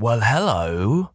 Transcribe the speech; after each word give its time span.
Well, 0.00 0.20
hello. 0.22 1.10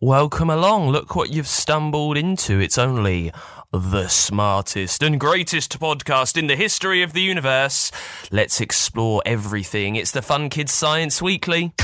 Welcome 0.00 0.48
along. 0.48 0.88
Look 0.88 1.14
what 1.14 1.28
you've 1.28 1.46
stumbled 1.46 2.16
into. 2.16 2.58
It's 2.58 2.78
only 2.78 3.32
the 3.70 4.08
smartest 4.08 5.02
and 5.02 5.20
greatest 5.20 5.78
podcast 5.78 6.38
in 6.38 6.46
the 6.46 6.56
history 6.56 7.02
of 7.02 7.12
the 7.12 7.20
universe. 7.20 7.92
Let's 8.32 8.58
explore 8.58 9.20
everything. 9.26 9.96
It's 9.96 10.12
the 10.12 10.22
Fun 10.22 10.48
Kids 10.48 10.72
Science 10.72 11.20
Weekly. 11.20 11.74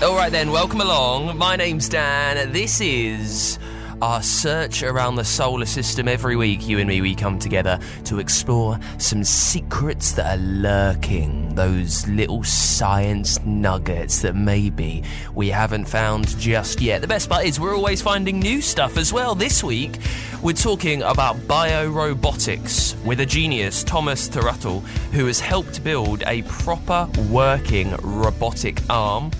All 0.00 0.14
right, 0.14 0.30
then, 0.30 0.52
welcome 0.52 0.80
along. 0.80 1.36
My 1.36 1.56
name's 1.56 1.88
Dan. 1.88 2.52
This 2.52 2.80
is 2.80 3.58
our 4.02 4.22
search 4.22 4.82
around 4.82 5.16
the 5.16 5.24
solar 5.24 5.66
system 5.66 6.08
every 6.08 6.36
week. 6.36 6.66
You 6.66 6.78
and 6.78 6.88
me, 6.88 7.00
we 7.00 7.14
come 7.14 7.38
together 7.38 7.78
to 8.04 8.18
explore 8.18 8.78
some 8.98 9.24
secrets 9.24 10.12
that 10.12 10.38
are 10.38 10.42
lurking, 10.42 11.54
those 11.54 12.06
little 12.08 12.42
science 12.44 13.38
nuggets 13.44 14.22
that 14.22 14.34
maybe 14.34 15.02
we 15.34 15.48
haven't 15.48 15.86
found 15.86 16.38
just 16.38 16.80
yet. 16.80 17.00
The 17.00 17.08
best 17.08 17.28
part 17.28 17.44
is 17.44 17.60
we're 17.60 17.76
always 17.76 18.00
finding 18.00 18.40
new 18.40 18.60
stuff 18.60 18.96
as 18.96 19.12
well. 19.12 19.34
This 19.34 19.62
week, 19.62 19.98
we're 20.42 20.52
talking 20.52 21.02
about 21.02 21.36
biorobotics 21.36 23.02
with 23.04 23.20
a 23.20 23.26
genius, 23.26 23.84
Thomas 23.84 24.28
Thuruthel, 24.28 24.80
who 25.12 25.26
has 25.26 25.40
helped 25.40 25.84
build 25.84 26.22
a 26.26 26.42
proper 26.42 27.08
working 27.28 27.94
robotic 28.02 28.80
arm. 28.88 29.30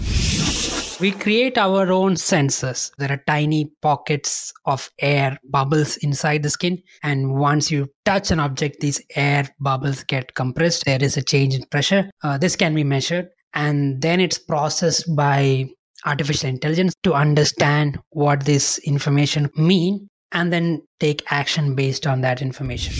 We 1.00 1.12
create 1.12 1.56
our 1.56 1.90
own 1.90 2.16
sensors. 2.16 2.92
There 2.98 3.10
are 3.10 3.22
tiny 3.26 3.64
pockets 3.80 4.49
of 4.64 4.90
air 5.00 5.38
bubbles 5.44 5.96
inside 5.98 6.42
the 6.42 6.50
skin. 6.50 6.82
And 7.02 7.34
once 7.34 7.70
you 7.70 7.88
touch 8.04 8.30
an 8.30 8.40
object, 8.40 8.80
these 8.80 9.00
air 9.16 9.48
bubbles 9.60 10.04
get 10.04 10.34
compressed. 10.34 10.84
There 10.84 11.02
is 11.02 11.16
a 11.16 11.22
change 11.22 11.54
in 11.54 11.64
pressure. 11.66 12.10
Uh, 12.22 12.38
this 12.38 12.56
can 12.56 12.74
be 12.74 12.84
measured. 12.84 13.28
And 13.54 14.00
then 14.00 14.20
it's 14.20 14.38
processed 14.38 15.04
by 15.16 15.66
artificial 16.06 16.48
intelligence 16.48 16.94
to 17.02 17.14
understand 17.14 17.98
what 18.10 18.44
this 18.44 18.78
information 18.78 19.50
mean 19.56 20.08
and 20.32 20.52
then 20.52 20.82
take 21.00 21.22
action 21.32 21.74
based 21.74 22.06
on 22.06 22.20
that 22.20 22.40
information. 22.40 22.94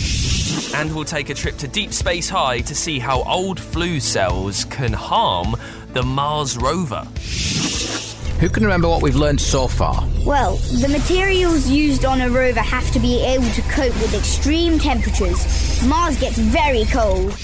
And 0.75 0.95
we'll 0.95 1.05
take 1.05 1.31
a 1.31 1.35
trip 1.35 1.57
to 1.59 1.69
Deep 1.69 1.93
Space 1.93 2.29
High 2.29 2.61
to 2.61 2.75
see 2.75 2.99
how 2.99 3.23
old 3.23 3.61
flu 3.61 4.01
cells 4.01 4.65
can 4.65 4.93
harm 4.93 5.57
the 5.93 6.03
Mars 6.03 6.57
rover. 6.57 7.07
Who 8.41 8.49
can 8.49 8.63
remember 8.63 8.89
what 8.89 9.03
we've 9.03 9.17
learned 9.17 9.39
so 9.39 9.69
far? 9.69 10.03
Well, 10.25 10.57
the 10.57 10.89
materials 10.89 11.69
used 11.69 12.07
on 12.07 12.23
a 12.23 12.31
rover 12.31 12.61
have 12.61 12.91
to 12.93 12.99
be 12.99 13.23
able 13.23 13.51
to 13.51 13.61
cope 13.61 13.93
with 14.01 14.15
extreme 14.15 14.79
temperatures. 14.79 15.87
Mars 15.87 16.19
gets 16.19 16.39
very 16.39 16.87
cold. 16.87 17.37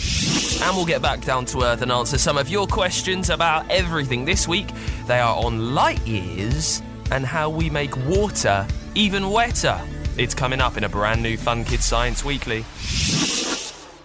And 0.63 0.75
we'll 0.75 0.87
get 0.87 1.03
back 1.03 1.21
down 1.21 1.45
to 1.47 1.65
Earth 1.65 1.83
and 1.83 1.93
answer 1.93 2.17
some 2.17 2.39
of 2.39 2.49
your 2.49 2.67
questions 2.67 3.29
about 3.29 3.71
everything 3.71 4.25
this 4.25 4.49
week. 4.49 4.69
They 5.07 5.19
are 5.19 5.37
on 5.37 5.75
light 5.75 6.01
years 6.07 6.81
and 7.11 7.27
how 7.27 7.51
we 7.51 7.69
make 7.69 7.95
water 8.07 8.67
even 8.95 9.29
wetter. 9.29 9.79
It's 10.17 10.35
coming 10.35 10.63
up 10.63 10.79
in 10.79 10.85
a 10.85 10.89
brand 10.89 11.23
new 11.23 11.37
Fun 11.37 11.65
Kids 11.65 11.85
Science 11.85 12.25
Weekly. 12.25 12.65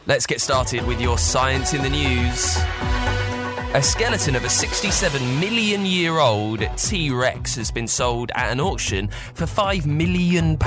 Let's 0.07 0.25
get 0.25 0.41
started 0.41 0.85
with 0.85 0.99
your 0.99 1.17
science 1.17 1.73
in 1.73 1.83
the 1.83 1.89
news. 1.89 3.20
A 3.73 3.81
skeleton 3.81 4.35
of 4.35 4.43
a 4.43 4.49
67 4.49 5.39
million 5.39 5.85
year 5.85 6.19
old 6.19 6.59
T 6.75 7.09
Rex 7.09 7.55
has 7.55 7.71
been 7.71 7.87
sold 7.87 8.29
at 8.35 8.51
an 8.51 8.59
auction 8.59 9.07
for 9.33 9.45
£5 9.45 9.85
million. 9.85 10.57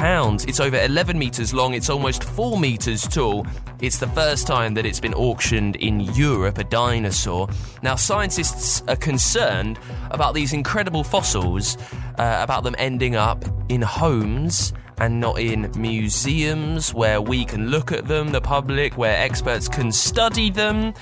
It's 0.49 0.59
over 0.59 0.79
11 0.79 1.19
metres 1.19 1.53
long, 1.53 1.75
it's 1.75 1.91
almost 1.91 2.25
4 2.25 2.59
metres 2.59 3.07
tall. 3.07 3.47
It's 3.83 3.99
the 3.99 4.07
first 4.09 4.47
time 4.47 4.73
that 4.73 4.87
it's 4.87 5.01
been 5.01 5.13
auctioned 5.13 5.77
in 5.77 6.01
Europe, 6.01 6.57
a 6.57 6.65
dinosaur. 6.65 7.51
Now, 7.83 7.95
scientists 7.95 8.83
are 8.89 8.97
concerned 8.97 9.79
about 10.11 10.33
these 10.33 10.55
incredible 10.55 11.05
fossils, 11.05 11.77
uh, 12.19 12.39
about 12.41 12.65
them 12.65 12.75
ending 12.79 13.17
up 13.17 13.45
in 13.69 13.83
homes 13.83 14.73
and 14.99 15.21
not 15.21 15.39
in 15.39 15.71
museums 15.77 16.95
where 16.95 17.21
we 17.21 17.45
can 17.45 17.69
look 17.69 17.93
at 17.93 18.07
them, 18.07 18.31
the 18.31 18.41
public, 18.41 18.97
where 18.97 19.17
experts 19.17 19.69
can 19.69 19.93
study 19.93 20.51
them. 20.51 20.95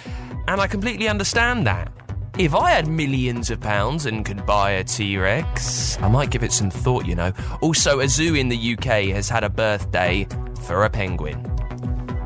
And 0.49 0.61
I 0.61 0.67
completely 0.67 1.09
understand 1.09 1.67
that. 1.67 1.93
If 2.39 2.55
I 2.55 2.71
had 2.71 2.89
millions 2.89 3.51
of 3.51 3.61
pounds 3.61 4.07
and 4.07 4.25
could 4.25 4.47
buy 4.47 4.71
a 4.73 4.85
T 4.85 5.19
Rex, 5.19 5.99
I 6.01 6.09
might 6.09 6.31
give 6.31 6.43
it 6.43 6.53
some 6.53 6.71
thought, 6.71 7.07
you 7.07 7.15
know. 7.15 7.33
Also, 7.61 8.01
a 8.01 8.09
zoo 8.09 8.35
in 8.35 8.49
the 8.49 8.73
UK 8.73 9.15
has 9.15 9.29
had 9.29 9.45
a 9.45 9.51
birthday 9.51 10.27
for 10.63 10.85
a 10.85 10.91
penguin. 10.91 11.47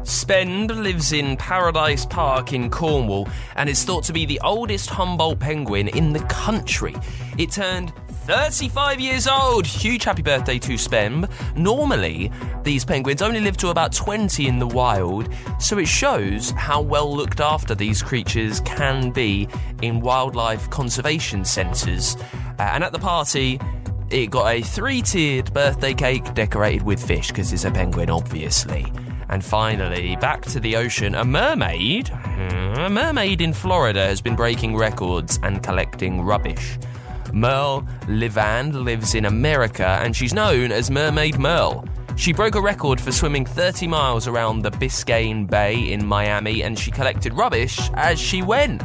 Spend 0.05 0.71
lives 0.71 1.13
in 1.13 1.37
Paradise 1.37 2.07
Park 2.07 2.53
in 2.53 2.71
Cornwall 2.71 3.29
and 3.57 3.69
is 3.69 3.83
thought 3.83 4.05
to 4.05 4.13
be 4.13 4.25
the 4.25 4.41
oldest 4.45 4.89
Humboldt 4.89 5.41
penguin 5.41 5.89
in 5.89 6.13
the 6.13 6.21
country. 6.27 6.95
It 7.39 7.51
turned 7.51 7.93
35 8.27 8.99
years 8.99 9.29
old. 9.29 9.65
Huge 9.65 10.03
happy 10.03 10.23
birthday 10.23 10.59
to 10.59 10.73
Spem. 10.73 11.31
Normally, 11.57 12.33
these 12.65 12.85
penguins 12.85 13.23
only 13.23 13.39
live 13.41 13.57
to 13.59 13.69
about 13.69 13.93
20 13.93 14.49
in 14.49 14.59
the 14.59 14.67
wild, 14.67 15.33
so 15.61 15.79
it 15.79 15.87
shows 15.87 16.51
how 16.51 16.81
well 16.81 17.15
looked 17.17 17.39
after 17.41 17.75
these 17.75 18.03
creatures 18.03 18.61
can 18.63 19.11
be 19.11 19.47
in 19.81 20.01
wildlife 20.01 20.69
conservation 20.71 21.45
centres. 21.45 22.17
Uh, 22.59 22.63
and 22.63 22.83
at 22.83 22.91
the 22.91 22.99
party, 22.99 23.61
it 24.11 24.31
got 24.31 24.47
a 24.53 24.61
three 24.61 25.03
tiered 25.03 25.53
birthday 25.55 25.95
cake 25.95 26.35
decorated 26.35 26.83
with 26.83 27.01
fish, 27.05 27.29
because 27.29 27.53
it's 27.53 27.65
a 27.65 27.71
penguin, 27.71 28.11
obviously. 28.11 28.93
And 29.29 29.45
finally, 29.45 30.17
back 30.17 30.43
to 30.47 30.59
the 30.59 30.75
ocean, 30.77 31.15
a 31.15 31.25
mermaid. 31.25 32.09
hmm, 32.09 32.81
A 32.81 32.91
mermaid 32.91 33.41
in 33.41 33.53
Florida 33.53 34.05
has 34.07 34.21
been 34.21 34.35
breaking 34.35 34.77
records 34.77 35.39
and 35.45 35.63
collecting 35.63 36.23
rubbish. 36.23 36.77
Merle 37.33 37.83
Liivand 38.03 38.73
lives 38.85 39.15
in 39.15 39.25
America 39.25 39.99
and 40.03 40.15
she's 40.15 40.35
known 40.35 40.73
as 40.73 40.91
Mermaid 40.91 41.39
Merle. 41.39 41.85
She 42.17 42.33
broke 42.33 42.55
a 42.55 42.61
record 42.61 43.01
for 43.01 43.13
swimming 43.13 43.45
30 43.45 43.87
miles 43.87 44.27
around 44.27 44.63
the 44.63 44.71
Biscayne 44.71 45.49
Bay 45.49 45.93
in 45.93 46.07
Miami 46.07 46.63
and 46.63 46.79
she 46.79 46.91
collected 46.91 47.35
rubbish 47.35 47.91
as 47.95 48.19
she 48.19 48.43
went. 48.43 48.83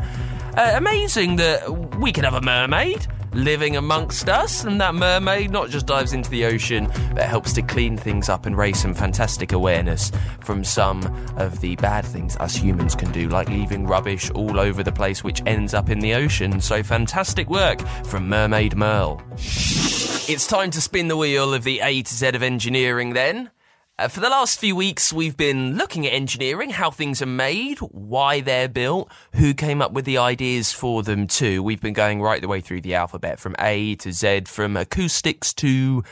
Uh, 0.57 0.73
amazing 0.75 1.37
that 1.37 1.97
we 1.97 2.11
can 2.11 2.23
have 2.25 2.33
a 2.33 2.41
mermaid 2.41 3.07
living 3.33 3.77
amongst 3.77 4.29
us, 4.29 4.63
and 4.63 4.79
that 4.81 4.95
mermaid 4.95 5.51
not 5.51 5.69
just 5.69 5.85
dives 5.85 6.13
into 6.13 6.29
the 6.29 6.45
ocean, 6.45 6.91
but 7.13 7.23
helps 7.23 7.53
to 7.53 7.61
clean 7.61 7.97
things 7.97 8.29
up 8.29 8.45
and 8.45 8.57
raise 8.57 8.81
some 8.81 8.93
fantastic 8.93 9.51
awareness 9.51 10.11
from 10.41 10.63
some 10.63 11.03
of 11.37 11.59
the 11.61 11.75
bad 11.77 12.05
things 12.05 12.35
us 12.37 12.55
humans 12.55 12.95
can 12.95 13.11
do, 13.11 13.29
like 13.29 13.49
leaving 13.49 13.87
rubbish 13.87 14.29
all 14.31 14.59
over 14.59 14.83
the 14.83 14.91
place, 14.91 15.23
which 15.23 15.41
ends 15.45 15.73
up 15.73 15.89
in 15.89 15.99
the 15.99 16.13
ocean. 16.13 16.59
So 16.61 16.83
fantastic 16.83 17.49
work 17.49 17.81
from 18.05 18.27
Mermaid 18.27 18.75
Merle. 18.75 19.21
It's 19.37 20.47
time 20.47 20.71
to 20.71 20.81
spin 20.81 21.07
the 21.07 21.17
wheel 21.17 21.53
of 21.53 21.63
the 21.63 21.79
A 21.81 22.01
to 22.01 22.13
Z 22.13 22.27
of 22.27 22.43
engineering 22.43 23.13
then. 23.13 23.49
Uh, 24.01 24.07
for 24.07 24.19
the 24.19 24.29
last 24.29 24.57
few 24.57 24.75
weeks, 24.75 25.13
we've 25.13 25.37
been 25.37 25.77
looking 25.77 26.07
at 26.07 26.13
engineering, 26.13 26.71
how 26.71 26.89
things 26.89 27.21
are 27.21 27.27
made, 27.27 27.77
why 27.77 28.41
they're 28.41 28.67
built, 28.67 29.11
who 29.35 29.53
came 29.53 29.79
up 29.79 29.91
with 29.91 30.05
the 30.05 30.17
ideas 30.17 30.71
for 30.71 31.03
them 31.03 31.27
too. 31.27 31.61
We've 31.61 31.79
been 31.79 31.93
going 31.93 32.19
right 32.19 32.41
the 32.41 32.47
way 32.47 32.61
through 32.61 32.81
the 32.81 32.95
alphabet 32.95 33.39
from 33.39 33.55
A 33.59 33.93
to 33.97 34.11
Z, 34.11 34.45
from 34.47 34.75
acoustics 34.75 35.53
to 35.55 36.03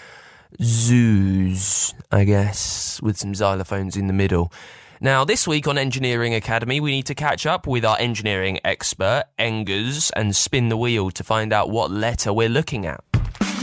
zoos, 0.61 1.95
I 2.11 2.25
guess, 2.25 3.01
with 3.01 3.17
some 3.17 3.33
xylophones 3.33 3.97
in 3.97 4.05
the 4.05 4.13
middle. 4.13 4.53
Now, 5.01 5.25
this 5.25 5.47
week 5.47 5.67
on 5.67 5.79
Engineering 5.79 6.35
Academy, 6.35 6.79
we 6.79 6.91
need 6.91 7.07
to 7.07 7.15
catch 7.15 7.47
up 7.47 7.65
with 7.65 7.83
our 7.83 7.97
engineering 7.99 8.59
expert, 8.63 9.23
Engers, 9.39 10.11
and 10.11 10.35
spin 10.35 10.69
the 10.69 10.77
wheel 10.77 11.09
to 11.09 11.23
find 11.23 11.51
out 11.51 11.71
what 11.71 11.89
letter 11.89 12.31
we're 12.31 12.49
looking 12.49 12.85
at. 12.85 13.03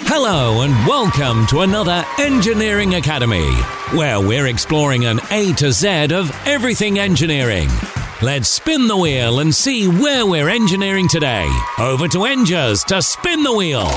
Hello 0.04 0.60
and 0.60 0.72
welcome 0.87 1.46
to 1.46 1.60
another 1.60 2.04
Engineering 2.20 2.96
Academy, 2.96 3.50
where 3.94 4.20
we're 4.20 4.46
exploring 4.46 5.06
an 5.06 5.20
A 5.31 5.54
to 5.54 5.72
Z 5.72 6.12
of 6.12 6.31
everything 6.46 6.98
engineering. 6.98 7.69
Let's 8.20 8.48
spin 8.48 8.88
the 8.88 8.96
wheel 8.96 9.40
and 9.40 9.54
see 9.54 9.88
where 9.88 10.26
we're 10.26 10.50
engineering 10.50 11.08
today. 11.08 11.50
Over 11.78 12.08
to 12.08 12.26
Engers 12.26 12.84
to 12.84 13.00
spin 13.00 13.43
the 13.43 13.52
wheel. 13.52 13.88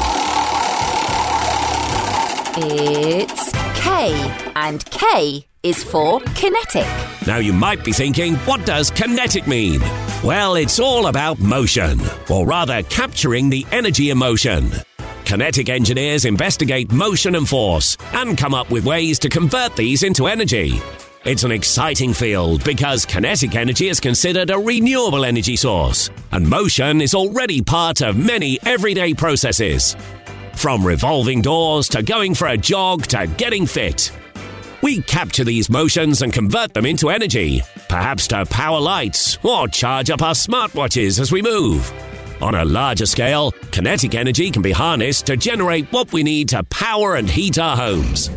It's 2.55 3.51
K, 3.81 4.51
and 4.55 4.85
K 4.89 5.45
is 5.63 5.83
for 5.83 6.21
kinetic. 6.33 6.87
Now 7.27 7.37
you 7.37 7.51
might 7.51 7.83
be 7.83 7.91
thinking, 7.91 8.35
what 8.37 8.65
does 8.65 8.89
kinetic 8.89 9.47
mean? 9.47 9.81
Well, 10.23 10.55
it's 10.55 10.79
all 10.79 11.07
about 11.07 11.39
motion, 11.39 11.99
or 12.29 12.45
rather 12.45 12.83
capturing 12.83 13.49
the 13.49 13.65
energy 13.71 14.09
in 14.09 14.17
motion. 14.17 14.71
Kinetic 15.29 15.69
engineers 15.69 16.25
investigate 16.25 16.91
motion 16.91 17.35
and 17.35 17.47
force 17.47 17.95
and 18.13 18.35
come 18.35 18.55
up 18.55 18.71
with 18.71 18.83
ways 18.83 19.19
to 19.19 19.29
convert 19.29 19.75
these 19.75 20.01
into 20.01 20.25
energy. 20.25 20.81
It's 21.23 21.43
an 21.43 21.51
exciting 21.51 22.13
field 22.13 22.63
because 22.63 23.05
kinetic 23.05 23.53
energy 23.53 23.89
is 23.89 23.99
considered 23.99 24.49
a 24.49 24.57
renewable 24.57 25.25
energy 25.25 25.55
source, 25.55 26.09
and 26.31 26.49
motion 26.49 26.99
is 26.99 27.13
already 27.13 27.61
part 27.61 28.01
of 28.01 28.17
many 28.17 28.57
everyday 28.65 29.13
processes. 29.13 29.95
From 30.55 30.83
revolving 30.83 31.43
doors 31.43 31.87
to 31.89 32.01
going 32.01 32.33
for 32.33 32.47
a 32.47 32.57
jog 32.57 33.05
to 33.09 33.27
getting 33.37 33.67
fit. 33.67 34.11
We 34.81 35.03
capture 35.03 35.43
these 35.43 35.69
motions 35.69 36.23
and 36.23 36.33
convert 36.33 36.73
them 36.73 36.87
into 36.87 37.11
energy, 37.11 37.61
perhaps 37.87 38.27
to 38.29 38.47
power 38.47 38.79
lights 38.79 39.37
or 39.43 39.67
charge 39.67 40.09
up 40.09 40.23
our 40.23 40.33
smartwatches 40.33 41.19
as 41.19 41.31
we 41.31 41.43
move. 41.43 41.93
On 42.41 42.55
a 42.55 42.63
larger 42.63 43.05
scale, 43.05 43.51
kinetic 43.71 44.15
energy 44.15 44.49
can 44.49 44.61
be 44.61 44.71
harnessed 44.71 45.25
to 45.25 45.35
generate 45.35 45.91
what 45.91 46.13
we 46.13 46.23
need 46.23 46.49
to 46.49 46.63
power 46.63 47.15
and 47.15 47.29
heat 47.29 47.59
our 47.59 47.75
homes. 47.75 48.29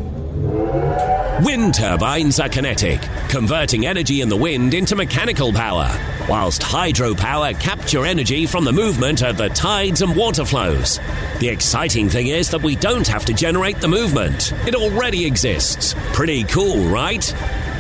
Wind 1.45 1.75
turbines 1.75 2.41
are 2.41 2.49
kinetic, 2.49 3.01
converting 3.29 3.87
energy 3.87 4.21
in 4.21 4.29
the 4.29 4.37
wind 4.37 4.75
into 4.75 4.97
mechanical 4.97 5.53
power, 5.53 5.89
whilst 6.29 6.63
hydropower 6.63 7.59
capture 7.61 8.05
energy 8.05 8.45
from 8.45 8.65
the 8.65 8.73
movement 8.73 9.23
of 9.23 9.37
the 9.37 9.49
tides 9.49 10.03
and 10.03 10.17
water 10.17 10.45
flows. 10.45 10.99
The 11.39 11.49
exciting 11.49 12.09
thing 12.09 12.29
is 12.29 12.51
that 12.51 12.63
we 12.63 12.77
don't 12.77 13.07
have 13.07 13.25
to 13.27 13.33
generate 13.33 13.81
the 13.81 13.89
movement. 13.89 14.53
It 14.67 14.75
already 14.75 15.27
exists. 15.27 15.95
Pretty 16.13 16.45
cool, 16.45 16.89
right? 16.89 17.25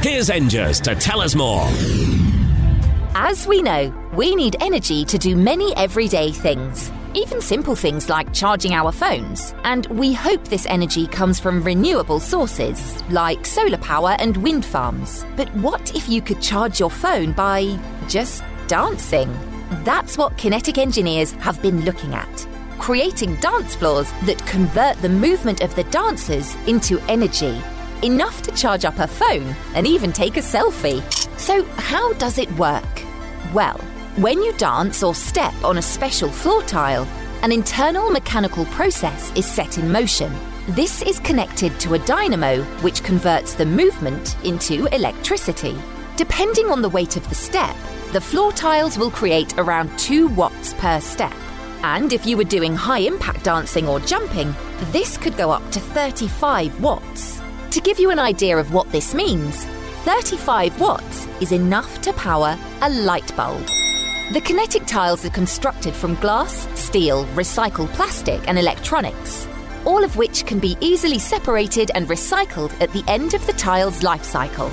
Here's 0.02 0.30
Engers 0.30 0.80
to 0.80 0.94
tell 0.94 1.20
us 1.20 1.34
more. 1.34 1.66
As 3.14 3.46
we 3.46 3.62
know, 3.62 3.92
we 4.12 4.35
need 4.35 4.56
energy 4.61 5.06
to 5.06 5.17
do 5.17 5.35
many 5.35 5.75
everyday 5.75 6.32
things, 6.32 6.93
even 7.14 7.41
simple 7.41 7.75
things 7.75 8.11
like 8.11 8.31
charging 8.35 8.75
our 8.75 8.93
phones. 8.93 9.55
And 9.64 9.87
we 9.87 10.12
hope 10.12 10.44
this 10.44 10.67
energy 10.67 11.06
comes 11.06 11.41
from 11.41 11.62
renewable 11.62 12.20
sources, 12.20 13.03
like 13.09 13.47
solar 13.47 13.79
power 13.79 14.14
and 14.19 14.37
wind 14.37 14.67
farms. 14.67 15.25
But 15.35 15.49
what 15.55 15.94
if 15.94 16.11
you 16.11 16.20
could 16.20 16.43
charge 16.43 16.79
your 16.79 16.91
phone 16.91 17.32
by 17.32 17.79
just 18.06 18.44
dancing? 18.67 19.35
That's 19.82 20.19
what 20.19 20.37
kinetic 20.37 20.76
engineers 20.76 21.32
have 21.32 21.62
been 21.62 21.87
looking 21.87 22.12
at. 22.12 22.47
Creating 22.79 23.37
dance 23.37 23.75
floors 23.75 24.12
that 24.26 24.44
convert 24.47 24.99
the 24.99 25.08
movement 25.08 25.62
of 25.62 25.75
the 25.75 25.85
dancers 25.85 26.55
into 26.67 27.00
energy. 27.08 27.62
Enough 28.03 28.43
to 28.43 28.53
charge 28.53 28.85
up 28.85 28.99
a 28.99 29.06
phone 29.06 29.55
and 29.75 29.87
even 29.87 30.12
take 30.12 30.37
a 30.37 30.41
selfie. 30.41 31.00
So, 31.38 31.65
how 31.76 32.12
does 32.15 32.37
it 32.37 32.50
work? 32.58 32.85
Well, 33.55 33.81
when 34.17 34.43
you 34.43 34.53
dance 34.59 35.03
or 35.03 35.14
step 35.14 35.55
on 35.64 35.79
a 35.79 35.82
special 35.82 36.29
floor 36.29 36.62
tile, 36.64 37.09
an 37.43 37.50
internal 37.50 38.11
mechanical 38.11 38.67
process 38.67 39.32
is 39.35 39.47
set 39.47 39.79
in 39.79 39.91
motion. 39.91 40.31
This 40.69 41.00
is 41.00 41.19
connected 41.20 41.81
to 41.81 41.94
a 41.94 41.99
dynamo 42.00 42.62
which 42.82 43.03
converts 43.03 43.55
the 43.55 43.64
movement 43.64 44.37
into 44.44 44.85
electricity. 44.94 45.75
Depending 46.17 46.67
on 46.67 46.82
the 46.82 46.91
weight 46.91 47.17
of 47.17 47.26
the 47.31 47.35
step, 47.35 47.75
the 48.12 48.20
floor 48.20 48.53
tiles 48.53 48.99
will 48.99 49.11
create 49.11 49.59
around 49.59 49.99
2 49.99 50.29
watts 50.29 50.75
per 50.75 51.00
step. 51.00 51.35
And 51.82 52.12
if 52.12 52.26
you 52.26 52.37
were 52.37 52.44
doing 52.44 52.76
high 52.76 53.00
impact 53.00 53.44
dancing 53.44 53.88
or 53.88 53.99
jumping, 54.00 54.55
this 54.93 55.17
could 55.17 55.38
go 55.38 55.50
up 55.50 55.69
to 55.70 55.81
35 55.81 56.79
watts. 56.82 57.41
To 57.70 57.81
give 57.81 57.99
you 57.99 58.11
an 58.11 58.19
idea 58.19 58.58
of 58.58 58.75
what 58.75 58.93
this 58.93 59.15
means, 59.15 59.65
35 60.05 60.79
watts 60.79 61.26
is 61.41 61.53
enough 61.53 62.03
to 62.03 62.12
power 62.12 62.58
a 62.82 62.91
light 62.91 63.35
bulb. 63.37 63.67
The 64.32 64.40
kinetic 64.40 64.87
tiles 64.87 65.26
are 65.26 65.31
constructed 65.31 65.93
from 65.93 66.14
glass, 66.14 66.67
steel, 66.75 67.26
recycled 67.34 67.93
plastic, 67.93 68.40
and 68.49 68.58
electronics, 68.58 69.46
all 69.84 70.02
of 70.02 70.17
which 70.17 70.46
can 70.46 70.58
be 70.58 70.75
easily 70.81 71.19
separated 71.19 71.90
and 71.94 72.08
recycled 72.08 72.73
at 72.81 72.90
the 72.94 73.05
end 73.08 73.34
of 73.34 73.46
the 73.46 73.52
tile's 73.52 74.02
life 74.02 74.25
cycle. 74.25 74.70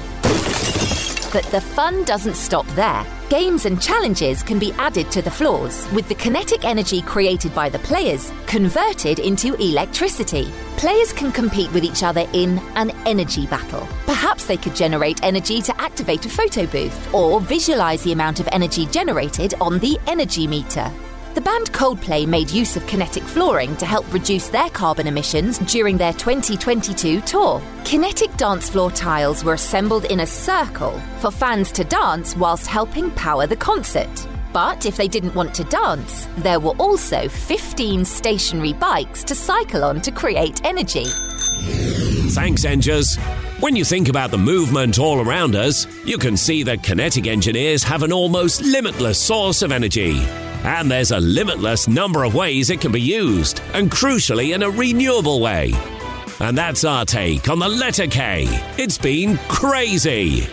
But 1.33 1.43
the 1.51 1.59
fun 1.59 2.05
doesn't 2.05 2.35
stop 2.35 2.65
there. 2.67 3.05
Games 3.29 3.65
and 3.65 3.81
challenges 3.81 4.43
can 4.43 4.59
be 4.59 4.71
added 4.77 5.11
to 5.11 5.21
the 5.21 5.29
floors, 5.29 5.91
with 5.91 6.07
the 6.07 6.15
kinetic 6.15 6.63
energy 6.63 7.01
created 7.01 7.53
by 7.53 7.67
the 7.67 7.79
players 7.79 8.31
converted 8.47 9.19
into 9.19 9.55
electricity. 9.55 10.49
Players 10.79 11.11
can 11.11 11.33
compete 11.33 11.69
with 11.73 11.83
each 11.83 12.03
other 12.03 12.25
in 12.31 12.57
an 12.75 12.91
energy 13.05 13.45
battle. 13.47 13.85
Perhaps 14.05 14.45
they 14.45 14.55
could 14.55 14.73
generate 14.73 15.21
energy 15.25 15.61
to 15.61 15.81
activate 15.81 16.25
a 16.25 16.29
photo 16.29 16.65
booth, 16.65 17.13
or 17.13 17.41
visualize 17.41 18.01
the 18.03 18.13
amount 18.13 18.39
of 18.39 18.47
energy 18.53 18.85
generated 18.85 19.55
on 19.59 19.79
the 19.79 19.99
energy 20.07 20.47
meter. 20.47 20.89
The 21.33 21.41
band 21.41 21.73
Coldplay 21.73 22.25
made 22.25 22.49
use 22.49 22.77
of 22.77 22.87
kinetic 22.87 23.23
flooring 23.23 23.75
to 23.75 23.85
help 23.85 24.11
reduce 24.13 24.47
their 24.47 24.69
carbon 24.69 25.07
emissions 25.07 25.59
during 25.59 25.97
their 25.97 26.13
2022 26.13 27.19
tour. 27.23 27.61
Kinetic 27.83 28.33
dance 28.37 28.69
floor 28.69 28.89
tiles 28.89 29.43
were 29.43 29.55
assembled 29.55 30.05
in 30.05 30.21
a 30.21 30.25
circle 30.25 30.97
for 31.19 31.29
fans 31.29 31.73
to 31.73 31.83
dance 31.83 32.37
whilst 32.37 32.67
helping 32.67 33.11
power 33.11 33.45
the 33.45 33.57
concert. 33.57 34.29
But 34.51 34.85
if 34.85 34.97
they 34.97 35.07
didn't 35.07 35.35
want 35.35 35.53
to 35.55 35.63
dance, 35.65 36.27
there 36.37 36.59
were 36.59 36.75
also 36.77 37.29
15 37.29 38.03
stationary 38.05 38.73
bikes 38.73 39.23
to 39.25 39.35
cycle 39.35 39.83
on 39.83 40.01
to 40.01 40.11
create 40.11 40.65
energy. 40.65 41.05
Thanks, 42.31 42.65
Engers. 42.65 43.17
When 43.59 43.75
you 43.75 43.83
think 43.83 44.07
about 44.07 44.31
the 44.31 44.37
movement 44.37 44.99
all 44.99 45.19
around 45.19 45.55
us, 45.55 45.85
you 46.05 46.17
can 46.17 46.37
see 46.37 46.63
that 46.63 46.83
kinetic 46.83 47.27
engineers 47.27 47.83
have 47.83 48.03
an 48.03 48.13
almost 48.13 48.61
limitless 48.61 49.19
source 49.19 49.61
of 49.61 49.71
energy. 49.71 50.19
And 50.63 50.89
there's 50.89 51.11
a 51.11 51.19
limitless 51.19 51.87
number 51.87 52.23
of 52.23 52.35
ways 52.35 52.69
it 52.69 52.81
can 52.81 52.91
be 52.91 53.01
used, 53.01 53.61
and 53.73 53.89
crucially, 53.89 54.53
in 54.53 54.63
a 54.63 54.69
renewable 54.69 55.41
way. 55.41 55.73
And 56.39 56.57
that's 56.57 56.83
our 56.83 57.05
take 57.05 57.49
on 57.49 57.59
the 57.59 57.67
letter 57.67 58.07
K. 58.07 58.45
It's 58.77 58.97
been 58.97 59.37
crazy. 59.49 60.47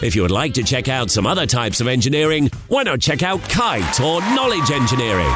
If 0.00 0.14
you 0.14 0.22
would 0.22 0.30
like 0.30 0.54
to 0.54 0.62
check 0.62 0.88
out 0.88 1.10
some 1.10 1.26
other 1.26 1.44
types 1.44 1.80
of 1.80 1.88
engineering, 1.88 2.50
why 2.68 2.84
not 2.84 3.00
check 3.00 3.24
out 3.24 3.40
Kite 3.48 4.00
or 4.00 4.20
Knowledge 4.20 4.70
Engineering? 4.70 5.32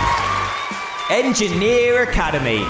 Engineer 1.11 2.05
Academy. 2.05 2.65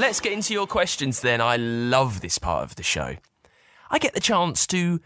Let's 0.00 0.20
get 0.20 0.32
into 0.32 0.54
your 0.54 0.66
questions 0.66 1.20
then. 1.20 1.42
I 1.42 1.58
love 1.58 2.22
this 2.22 2.38
part 2.38 2.64
of 2.64 2.76
the 2.76 2.82
show. 2.82 3.16
I 3.90 3.98
get 3.98 4.14
the 4.14 4.20
chance 4.20 4.66
to 4.68 5.00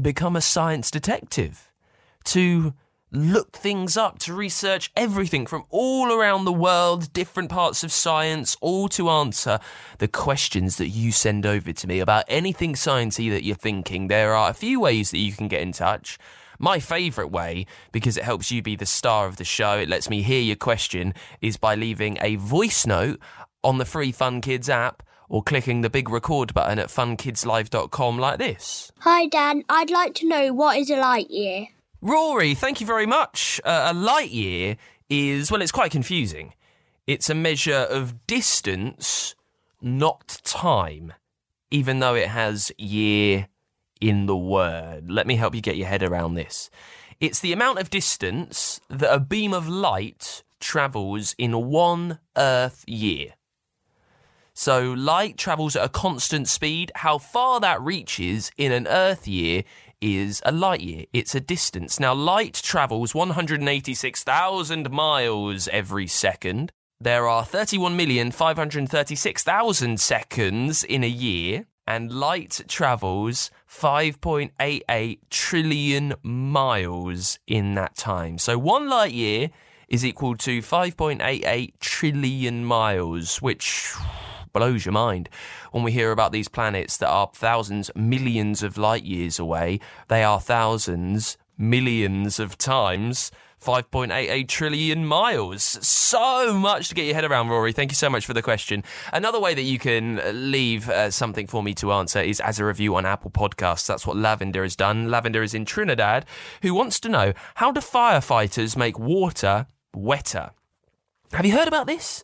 become 0.00 0.34
a 0.34 0.40
science 0.40 0.90
detective, 0.90 1.70
to 2.24 2.72
look 3.10 3.56
things 3.56 3.96
up, 3.96 4.18
to 4.20 4.34
research 4.34 4.90
everything 4.96 5.46
from 5.46 5.64
all 5.70 6.12
around 6.12 6.44
the 6.44 6.52
world, 6.52 7.12
different 7.12 7.50
parts 7.50 7.82
of 7.82 7.92
science, 7.92 8.56
all 8.60 8.88
to 8.90 9.08
answer 9.08 9.58
the 9.98 10.08
questions 10.08 10.76
that 10.76 10.88
you 10.88 11.12
send 11.12 11.46
over 11.46 11.72
to 11.72 11.86
me 11.86 12.00
about 12.00 12.24
anything 12.28 12.74
sciencey 12.74 13.30
that 13.30 13.44
you're 13.44 13.56
thinking. 13.56 14.08
There 14.08 14.34
are 14.34 14.50
a 14.50 14.54
few 14.54 14.80
ways 14.80 15.10
that 15.10 15.18
you 15.18 15.32
can 15.32 15.48
get 15.48 15.62
in 15.62 15.72
touch. 15.72 16.18
My 16.58 16.80
favourite 16.80 17.30
way, 17.30 17.66
because 17.92 18.16
it 18.16 18.24
helps 18.24 18.50
you 18.50 18.62
be 18.62 18.74
the 18.74 18.86
star 18.86 19.26
of 19.26 19.36
the 19.36 19.44
show, 19.44 19.78
it 19.78 19.88
lets 19.88 20.10
me 20.10 20.22
hear 20.22 20.40
your 20.40 20.56
question, 20.56 21.14
is 21.40 21.56
by 21.56 21.74
leaving 21.76 22.18
a 22.20 22.36
voice 22.36 22.86
note 22.86 23.20
on 23.62 23.78
the 23.78 23.84
free 23.84 24.12
Fun 24.12 24.40
Kids 24.40 24.68
app 24.68 25.02
or 25.28 25.42
clicking 25.42 25.82
the 25.82 25.90
big 25.90 26.08
record 26.08 26.54
button 26.54 26.78
at 26.78 26.88
funkidslive.com 26.88 28.18
like 28.18 28.38
this. 28.38 28.90
Hi, 29.00 29.26
Dan. 29.26 29.62
I'd 29.68 29.90
like 29.90 30.14
to 30.14 30.28
know 30.28 30.52
what 30.52 30.78
is 30.78 30.90
a 30.90 30.96
light 30.96 31.30
year. 31.30 31.68
Rory, 32.00 32.54
thank 32.54 32.80
you 32.80 32.86
very 32.86 33.06
much. 33.06 33.60
Uh, 33.64 33.88
a 33.90 33.94
light 33.94 34.30
year 34.30 34.76
is, 35.08 35.50
well, 35.50 35.60
it's 35.60 35.72
quite 35.72 35.90
confusing. 35.90 36.54
It's 37.08 37.28
a 37.28 37.34
measure 37.34 37.86
of 37.90 38.24
distance, 38.26 39.34
not 39.82 40.40
time, 40.44 41.12
even 41.72 41.98
though 41.98 42.14
it 42.14 42.28
has 42.28 42.70
year 42.78 43.48
in 44.00 44.26
the 44.26 44.36
word. 44.36 45.10
Let 45.10 45.26
me 45.26 45.34
help 45.34 45.56
you 45.56 45.60
get 45.60 45.76
your 45.76 45.88
head 45.88 46.04
around 46.04 46.34
this. 46.34 46.70
It's 47.18 47.40
the 47.40 47.52
amount 47.52 47.80
of 47.80 47.90
distance 47.90 48.80
that 48.88 49.12
a 49.12 49.18
beam 49.18 49.52
of 49.52 49.68
light 49.68 50.44
travels 50.60 51.34
in 51.36 51.66
one 51.66 52.20
Earth 52.36 52.84
year. 52.86 53.34
So 54.54 54.92
light 54.92 55.36
travels 55.36 55.74
at 55.74 55.84
a 55.84 55.88
constant 55.88 56.46
speed. 56.48 56.92
How 56.96 57.18
far 57.18 57.58
that 57.60 57.80
reaches 57.80 58.52
in 58.56 58.70
an 58.70 58.86
Earth 58.86 59.26
year 59.26 59.64
is 60.00 60.40
a 60.44 60.52
light 60.52 60.80
year. 60.80 61.04
It's 61.12 61.34
a 61.34 61.40
distance. 61.40 62.00
Now, 62.00 62.14
light 62.14 62.54
travels 62.54 63.14
186,000 63.14 64.90
miles 64.90 65.68
every 65.68 66.06
second. 66.06 66.72
There 67.00 67.28
are 67.28 67.44
31,536,000 67.44 69.98
seconds 69.98 70.84
in 70.84 71.04
a 71.04 71.08
year, 71.08 71.66
and 71.86 72.10
light 72.12 72.62
travels 72.68 73.50
5.88 73.70 75.18
trillion 75.30 76.14
miles 76.22 77.38
in 77.46 77.74
that 77.74 77.96
time. 77.96 78.38
So, 78.38 78.58
one 78.58 78.88
light 78.88 79.12
year 79.12 79.50
is 79.88 80.04
equal 80.04 80.36
to 80.36 80.60
5.88 80.60 81.72
trillion 81.80 82.64
miles, 82.64 83.40
which 83.40 83.94
blows 84.52 84.84
your 84.84 84.92
mind. 84.92 85.28
When 85.72 85.84
we 85.84 85.92
hear 85.92 86.12
about 86.12 86.32
these 86.32 86.48
planets 86.48 86.96
that 86.98 87.08
are 87.08 87.30
thousands, 87.34 87.90
millions 87.94 88.62
of 88.62 88.78
light 88.78 89.04
years 89.04 89.38
away, 89.38 89.80
they 90.08 90.22
are 90.24 90.40
thousands, 90.40 91.36
millions 91.56 92.38
of 92.38 92.58
times 92.58 93.30
5.88 93.64 94.48
trillion 94.48 95.04
miles. 95.04 95.62
So 95.86 96.54
much 96.54 96.88
to 96.88 96.94
get 96.94 97.06
your 97.06 97.14
head 97.14 97.24
around, 97.24 97.48
Rory. 97.48 97.72
Thank 97.72 97.90
you 97.90 97.96
so 97.96 98.08
much 98.08 98.24
for 98.24 98.32
the 98.32 98.42
question. 98.42 98.84
Another 99.12 99.40
way 99.40 99.54
that 99.54 99.62
you 99.62 99.78
can 99.78 100.20
leave 100.32 100.88
uh, 100.88 101.10
something 101.10 101.46
for 101.46 101.62
me 101.62 101.74
to 101.74 101.92
answer 101.92 102.20
is 102.20 102.40
as 102.40 102.58
a 102.58 102.64
review 102.64 102.94
on 102.94 103.04
Apple 103.04 103.30
Podcasts. 103.30 103.86
That's 103.86 104.06
what 104.06 104.16
Lavender 104.16 104.62
has 104.62 104.76
done. 104.76 105.10
Lavender 105.10 105.42
is 105.42 105.54
in 105.54 105.64
Trinidad, 105.64 106.24
who 106.62 106.72
wants 106.72 107.00
to 107.00 107.08
know 107.08 107.32
how 107.56 107.72
do 107.72 107.80
firefighters 107.80 108.76
make 108.76 108.98
water 108.98 109.66
wetter? 109.94 110.50
Have 111.32 111.44
you 111.44 111.52
heard 111.52 111.68
about 111.68 111.86
this? 111.86 112.22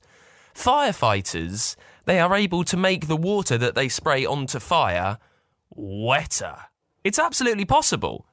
Firefighters, 0.55 1.75
they 2.05 2.21
are 2.21 2.35
able 2.35 2.65
to 2.65 2.77
make 2.77 3.07
the 3.07 3.17
water 3.17 3.59
that 3.59 3.75
they 3.75 3.89
spray 3.89 4.25
onto 4.25 4.59
fire 4.59 5.19
wetter. 5.71 6.57
It's 7.03 7.19
absolutely 7.19 7.65
possible. 7.65 8.27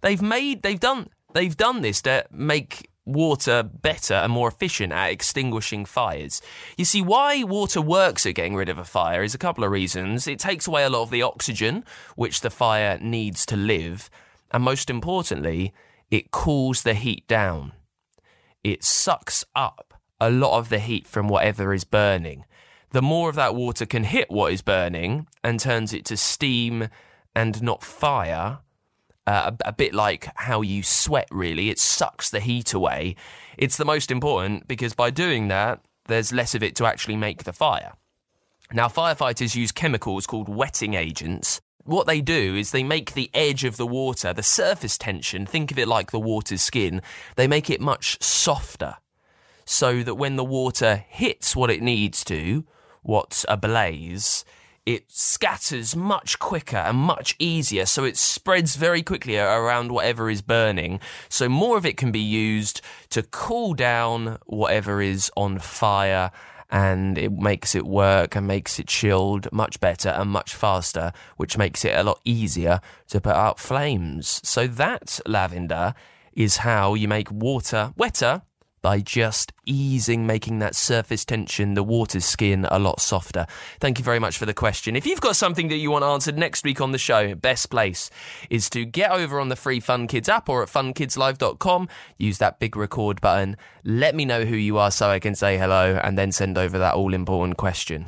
They've 0.00 0.22
made, 0.22 0.62
they've 0.62 0.80
done, 0.80 1.08
they've 1.34 1.56
done 1.56 1.82
this 1.82 2.02
to 2.02 2.26
make 2.30 2.90
water 3.04 3.62
better 3.62 4.14
and 4.14 4.32
more 4.32 4.48
efficient 4.48 4.92
at 4.92 5.10
extinguishing 5.10 5.84
fires. 5.84 6.42
You 6.76 6.84
see, 6.84 7.00
why 7.00 7.44
water 7.44 7.80
works 7.80 8.26
at 8.26 8.34
getting 8.34 8.56
rid 8.56 8.68
of 8.68 8.78
a 8.78 8.84
fire 8.84 9.22
is 9.22 9.34
a 9.34 9.38
couple 9.38 9.64
of 9.64 9.70
reasons. 9.70 10.26
It 10.26 10.38
takes 10.38 10.66
away 10.66 10.84
a 10.84 10.90
lot 10.90 11.02
of 11.02 11.10
the 11.10 11.22
oxygen 11.22 11.84
which 12.16 12.40
the 12.40 12.50
fire 12.50 12.98
needs 13.00 13.46
to 13.46 13.56
live, 13.56 14.10
and 14.50 14.62
most 14.62 14.90
importantly, 14.90 15.72
it 16.10 16.30
cools 16.30 16.82
the 16.82 16.94
heat 16.94 17.26
down. 17.28 17.72
It 18.62 18.82
sucks 18.82 19.44
up 19.54 19.94
a 20.20 20.30
lot 20.30 20.58
of 20.58 20.68
the 20.68 20.78
heat 20.78 21.06
from 21.06 21.28
whatever 21.28 21.72
is 21.72 21.84
burning. 21.84 22.44
The 22.96 23.02
more 23.02 23.28
of 23.28 23.34
that 23.34 23.54
water 23.54 23.84
can 23.84 24.04
hit 24.04 24.30
what 24.30 24.54
is 24.54 24.62
burning 24.62 25.26
and 25.44 25.60
turns 25.60 25.92
it 25.92 26.06
to 26.06 26.16
steam 26.16 26.88
and 27.34 27.62
not 27.62 27.82
fire, 27.82 28.60
uh, 29.26 29.52
a, 29.52 29.68
a, 29.68 29.72
bit 29.74 29.92
like 29.92 30.30
how 30.34 30.62
you 30.62 30.82
sweat, 30.82 31.28
really. 31.30 31.68
It 31.68 31.78
sucks 31.78 32.30
the 32.30 32.40
heat 32.40 32.72
away. 32.72 33.14
It's 33.58 33.76
the 33.76 33.84
most 33.84 34.10
important 34.10 34.66
because 34.66 34.94
by 34.94 35.10
doing 35.10 35.48
that, 35.48 35.82
there's 36.08 36.32
less 36.32 36.54
of 36.54 36.62
it 36.62 36.74
to 36.76 36.86
actually 36.86 37.16
make 37.16 37.44
the 37.44 37.52
fire. 37.52 37.92
Now, 38.72 38.88
firefighters 38.88 39.54
use 39.54 39.72
chemicals 39.72 40.26
called 40.26 40.48
wetting 40.48 40.94
agents. 40.94 41.60
What 41.84 42.06
they 42.06 42.22
do 42.22 42.56
is 42.56 42.70
they 42.70 42.82
make 42.82 43.12
the 43.12 43.28
edge 43.34 43.64
of 43.64 43.76
the 43.76 43.86
water, 43.86 44.32
the 44.32 44.42
surface 44.42 44.96
tension, 44.96 45.44
think 45.44 45.70
of 45.70 45.78
it 45.78 45.86
like 45.86 46.12
the 46.12 46.18
water's 46.18 46.62
skin, 46.62 47.02
they 47.34 47.46
make 47.46 47.68
it 47.68 47.82
much 47.82 48.22
softer 48.22 48.96
so 49.66 50.02
that 50.02 50.14
when 50.14 50.36
the 50.36 50.44
water 50.44 51.04
hits 51.08 51.54
what 51.54 51.70
it 51.70 51.82
needs 51.82 52.24
to, 52.24 52.64
what's 53.06 53.46
ablaze, 53.48 54.44
it 54.84 55.04
scatters 55.08 55.96
much 55.96 56.38
quicker 56.38 56.76
and 56.76 56.96
much 56.96 57.34
easier, 57.38 57.86
so 57.86 58.04
it 58.04 58.16
spreads 58.16 58.76
very 58.76 59.02
quickly 59.02 59.36
around 59.36 59.90
whatever 59.90 60.30
is 60.30 60.42
burning. 60.42 61.00
So 61.28 61.48
more 61.48 61.76
of 61.76 61.84
it 61.84 61.96
can 61.96 62.12
be 62.12 62.20
used 62.20 62.80
to 63.10 63.22
cool 63.22 63.74
down 63.74 64.38
whatever 64.46 65.00
is 65.00 65.30
on 65.36 65.58
fire 65.58 66.30
and 66.70 67.16
it 67.16 67.32
makes 67.32 67.74
it 67.74 67.86
work 67.86 68.36
and 68.36 68.46
makes 68.46 68.78
it 68.78 68.88
chilled 68.88 69.50
much 69.52 69.80
better 69.80 70.10
and 70.10 70.30
much 70.30 70.54
faster, 70.54 71.12
which 71.36 71.56
makes 71.56 71.84
it 71.84 71.96
a 71.96 72.02
lot 72.02 72.20
easier 72.24 72.80
to 73.08 73.20
put 73.20 73.34
out 73.34 73.58
flames. 73.58 74.40
So 74.44 74.66
that 74.66 75.20
lavender 75.26 75.94
is 76.32 76.58
how 76.58 76.94
you 76.94 77.08
make 77.08 77.30
water 77.30 77.92
wetter 77.96 78.42
by 78.82 79.00
just 79.00 79.52
easing, 79.66 80.26
making 80.26 80.60
that 80.60 80.74
surface 80.74 81.24
tension, 81.24 81.74
the 81.74 81.82
water's 81.82 82.24
skin, 82.24 82.66
a 82.70 82.78
lot 82.78 83.00
softer. 83.00 83.46
Thank 83.80 83.98
you 83.98 84.04
very 84.04 84.18
much 84.18 84.38
for 84.38 84.46
the 84.46 84.54
question. 84.54 84.96
If 84.96 85.06
you've 85.06 85.20
got 85.20 85.36
something 85.36 85.68
that 85.68 85.76
you 85.76 85.90
want 85.90 86.04
answered 86.04 86.38
next 86.38 86.64
week 86.64 86.80
on 86.80 86.92
the 86.92 86.98
show, 86.98 87.34
best 87.34 87.70
place 87.70 88.10
is 88.48 88.70
to 88.70 88.84
get 88.84 89.10
over 89.10 89.38
on 89.38 89.48
the 89.48 89.56
free 89.56 89.80
Fun 89.80 90.06
Kids 90.06 90.28
app 90.28 90.48
or 90.48 90.62
at 90.62 90.68
funkidslive.com. 90.68 91.88
Use 92.16 92.38
that 92.38 92.58
big 92.58 92.76
record 92.76 93.20
button. 93.20 93.56
Let 93.84 94.14
me 94.14 94.24
know 94.24 94.44
who 94.44 94.56
you 94.56 94.78
are 94.78 94.90
so 94.90 95.08
I 95.08 95.18
can 95.18 95.34
say 95.34 95.58
hello 95.58 96.00
and 96.02 96.16
then 96.16 96.32
send 96.32 96.56
over 96.56 96.78
that 96.78 96.94
all 96.94 97.12
important 97.12 97.58
question. 97.58 98.06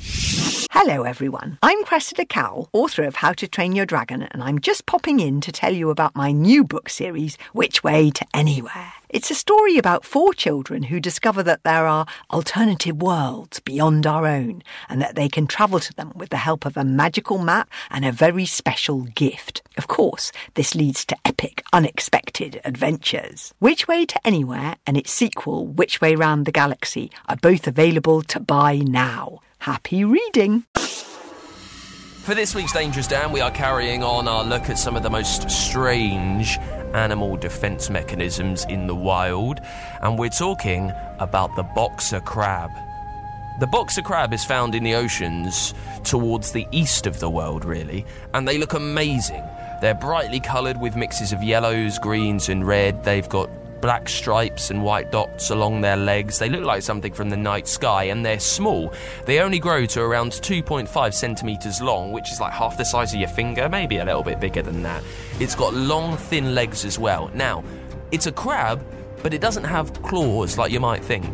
Hello, 0.70 1.02
everyone. 1.02 1.58
I'm 1.60 1.82
Cressida 1.84 2.24
Cowell, 2.24 2.68
author 2.72 3.02
of 3.02 3.16
How 3.16 3.32
to 3.32 3.48
Train 3.48 3.72
Your 3.72 3.84
Dragon, 3.84 4.22
and 4.22 4.42
I'm 4.42 4.60
just 4.60 4.86
popping 4.86 5.18
in 5.18 5.40
to 5.40 5.50
tell 5.50 5.74
you 5.74 5.90
about 5.90 6.14
my 6.14 6.30
new 6.30 6.62
book 6.62 6.88
series, 6.88 7.36
Which 7.52 7.82
Way 7.82 8.10
to 8.12 8.24
Anywhere. 8.32 8.92
It's 9.08 9.30
a 9.30 9.34
story 9.34 9.78
about 9.78 10.04
four 10.04 10.34
children 10.34 10.84
who 10.84 11.00
discover 11.00 11.42
that 11.48 11.64
there 11.64 11.86
are 11.86 12.06
alternative 12.30 13.02
worlds 13.02 13.58
beyond 13.60 14.06
our 14.06 14.26
own 14.26 14.62
and 14.88 15.00
that 15.00 15.14
they 15.14 15.28
can 15.28 15.46
travel 15.46 15.80
to 15.80 15.94
them 15.94 16.12
with 16.14 16.28
the 16.28 16.36
help 16.36 16.64
of 16.64 16.76
a 16.76 16.84
magical 16.84 17.38
map 17.38 17.70
and 17.90 18.04
a 18.04 18.12
very 18.12 18.44
special 18.44 19.00
gift. 19.02 19.62
Of 19.76 19.88
course, 19.88 20.30
this 20.54 20.74
leads 20.74 21.04
to 21.06 21.16
epic, 21.24 21.62
unexpected 21.72 22.60
adventures. 22.64 23.54
Which 23.58 23.88
Way 23.88 24.04
to 24.06 24.26
Anywhere 24.26 24.76
and 24.86 24.96
its 24.96 25.10
sequel, 25.10 25.66
Which 25.66 26.00
Way 26.00 26.14
Round 26.14 26.44
the 26.44 26.52
Galaxy, 26.52 27.10
are 27.28 27.36
both 27.36 27.66
available 27.66 28.22
to 28.24 28.40
buy 28.40 28.76
now. 28.76 29.40
Happy 29.60 30.04
reading! 30.04 30.64
For 32.28 32.34
this 32.34 32.54
week's 32.54 32.74
Dangerous 32.74 33.06
Dan, 33.06 33.32
we 33.32 33.40
are 33.40 33.50
carrying 33.50 34.02
on 34.02 34.28
our 34.28 34.44
look 34.44 34.68
at 34.68 34.78
some 34.78 34.96
of 34.96 35.02
the 35.02 35.08
most 35.08 35.50
strange 35.50 36.58
animal 36.94 37.36
defense 37.36 37.90
mechanisms 37.90 38.64
in 38.68 38.86
the 38.86 38.94
wild, 38.94 39.60
and 40.02 40.18
we're 40.18 40.28
talking 40.28 40.92
about 41.18 41.54
the 41.56 41.62
boxer 41.62 42.20
crab. 42.20 42.70
The 43.60 43.66
boxer 43.66 44.02
crab 44.02 44.32
is 44.32 44.44
found 44.44 44.74
in 44.74 44.84
the 44.84 44.94
oceans 44.94 45.74
towards 46.04 46.52
the 46.52 46.66
east 46.70 47.06
of 47.06 47.18
the 47.18 47.28
world, 47.28 47.64
really, 47.64 48.06
and 48.34 48.46
they 48.46 48.58
look 48.58 48.72
amazing. 48.72 49.44
They're 49.80 49.94
brightly 49.94 50.40
coloured 50.40 50.80
with 50.80 50.96
mixes 50.96 51.32
of 51.32 51.42
yellows, 51.42 51.98
greens, 51.98 52.48
and 52.48 52.66
red. 52.66 53.04
They've 53.04 53.28
got 53.28 53.50
black 53.80 54.08
stripes 54.08 54.70
and 54.70 54.82
white 54.82 55.10
dots 55.12 55.50
along 55.50 55.80
their 55.80 55.96
legs. 55.96 56.38
They 56.38 56.48
look 56.48 56.64
like 56.64 56.82
something 56.82 57.12
from 57.12 57.30
the 57.30 57.36
night 57.36 57.68
sky 57.68 58.04
and 58.04 58.24
they're 58.24 58.40
small. 58.40 58.92
They 59.26 59.40
only 59.40 59.58
grow 59.58 59.86
to 59.86 60.02
around 60.02 60.32
2.5 60.32 61.14
centimetres 61.14 61.80
long, 61.80 62.12
which 62.12 62.30
is 62.32 62.40
like 62.40 62.52
half 62.52 62.76
the 62.76 62.84
size 62.84 63.14
of 63.14 63.20
your 63.20 63.28
finger, 63.28 63.68
maybe 63.68 63.98
a 63.98 64.04
little 64.04 64.22
bit 64.22 64.40
bigger 64.40 64.62
than 64.62 64.82
that. 64.82 65.02
It's 65.40 65.54
got 65.54 65.74
long, 65.74 66.16
thin 66.16 66.54
legs 66.54 66.84
as 66.84 66.98
well. 66.98 67.30
Now, 67.34 67.64
it's 68.10 68.26
a 68.26 68.32
crab, 68.32 68.84
but 69.22 69.34
it 69.34 69.40
doesn't 69.40 69.64
have 69.64 69.92
claws 70.02 70.58
like 70.58 70.72
you 70.72 70.80
might 70.80 71.04
think. 71.04 71.28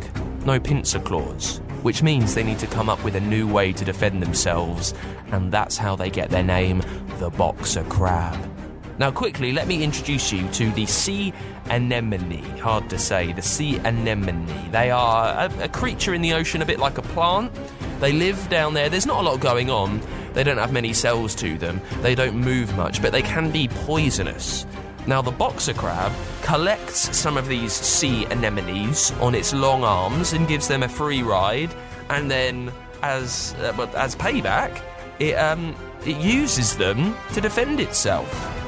No 0.45 0.59
pincer 0.59 0.99
claws, 0.99 1.59
which 1.81 2.03
means 2.03 2.35
they 2.35 2.43
need 2.43 2.59
to 2.59 2.67
come 2.67 2.89
up 2.89 3.03
with 3.03 3.15
a 3.15 3.19
new 3.19 3.47
way 3.47 3.73
to 3.73 3.85
defend 3.85 4.21
themselves, 4.21 4.93
and 5.31 5.51
that's 5.51 5.77
how 5.77 5.95
they 5.95 6.09
get 6.09 6.29
their 6.29 6.43
name, 6.43 6.83
the 7.17 7.29
boxer 7.31 7.83
crab. 7.85 8.54
Now, 8.97 9.11
quickly, 9.11 9.51
let 9.51 9.67
me 9.67 9.83
introduce 9.83 10.31
you 10.31 10.47
to 10.51 10.71
the 10.71 10.85
sea 10.85 11.33
anemone. 11.69 12.41
Hard 12.59 12.89
to 12.89 12.97
say. 12.97 13.33
The 13.33 13.41
sea 13.41 13.77
anemone. 13.77 14.71
They 14.71 14.89
are 14.89 15.49
a, 15.49 15.63
a, 15.63 15.67
creature 15.67 16.13
in 16.13 16.21
the 16.21 16.33
ocean, 16.33 16.61
a 16.61 16.65
bit 16.65 16.79
like 16.79 16.97
a 16.97 17.01
plant. 17.01 17.51
They 17.99 18.13
live 18.13 18.49
down 18.49 18.73
there. 18.73 18.89
There's 18.89 19.05
not 19.05 19.19
a 19.19 19.29
lot 19.29 19.41
going 19.41 19.69
on. 19.69 20.01
They 20.33 20.43
don't 20.43 20.57
have 20.57 20.71
many 20.71 20.93
cells 20.93 21.35
to 21.35 21.57
them. 21.57 21.81
They 22.01 22.15
don't 22.15 22.35
move 22.35 22.75
much, 22.77 23.01
but 23.01 23.11
they 23.11 23.21
can 23.21 23.51
be 23.51 23.67
poisonous. 23.67 24.65
Now, 25.07 25.21
the 25.21 25.31
boxer 25.31 25.73
crab 25.73 26.13
collects 26.41 27.15
some 27.15 27.37
of 27.37 27.47
these 27.47 27.73
sea 27.73 28.25
anemones 28.27 29.11
on 29.19 29.35
its 29.35 29.53
long 29.53 29.83
arms 29.83 30.33
and 30.33 30.47
gives 30.47 30.67
them 30.67 30.83
a 30.83 30.89
free 30.89 31.21
ride, 31.21 31.73
and 32.09 32.31
then, 32.31 32.71
as 33.03 33.53
uh, 33.59 33.87
as 33.95 34.15
payback, 34.15 34.81
it 35.19 35.35
um, 35.35 35.75
it 36.05 36.17
uses 36.17 36.75
them 36.75 37.15
to 37.33 37.41
defend 37.41 37.79
itself. 37.79 38.64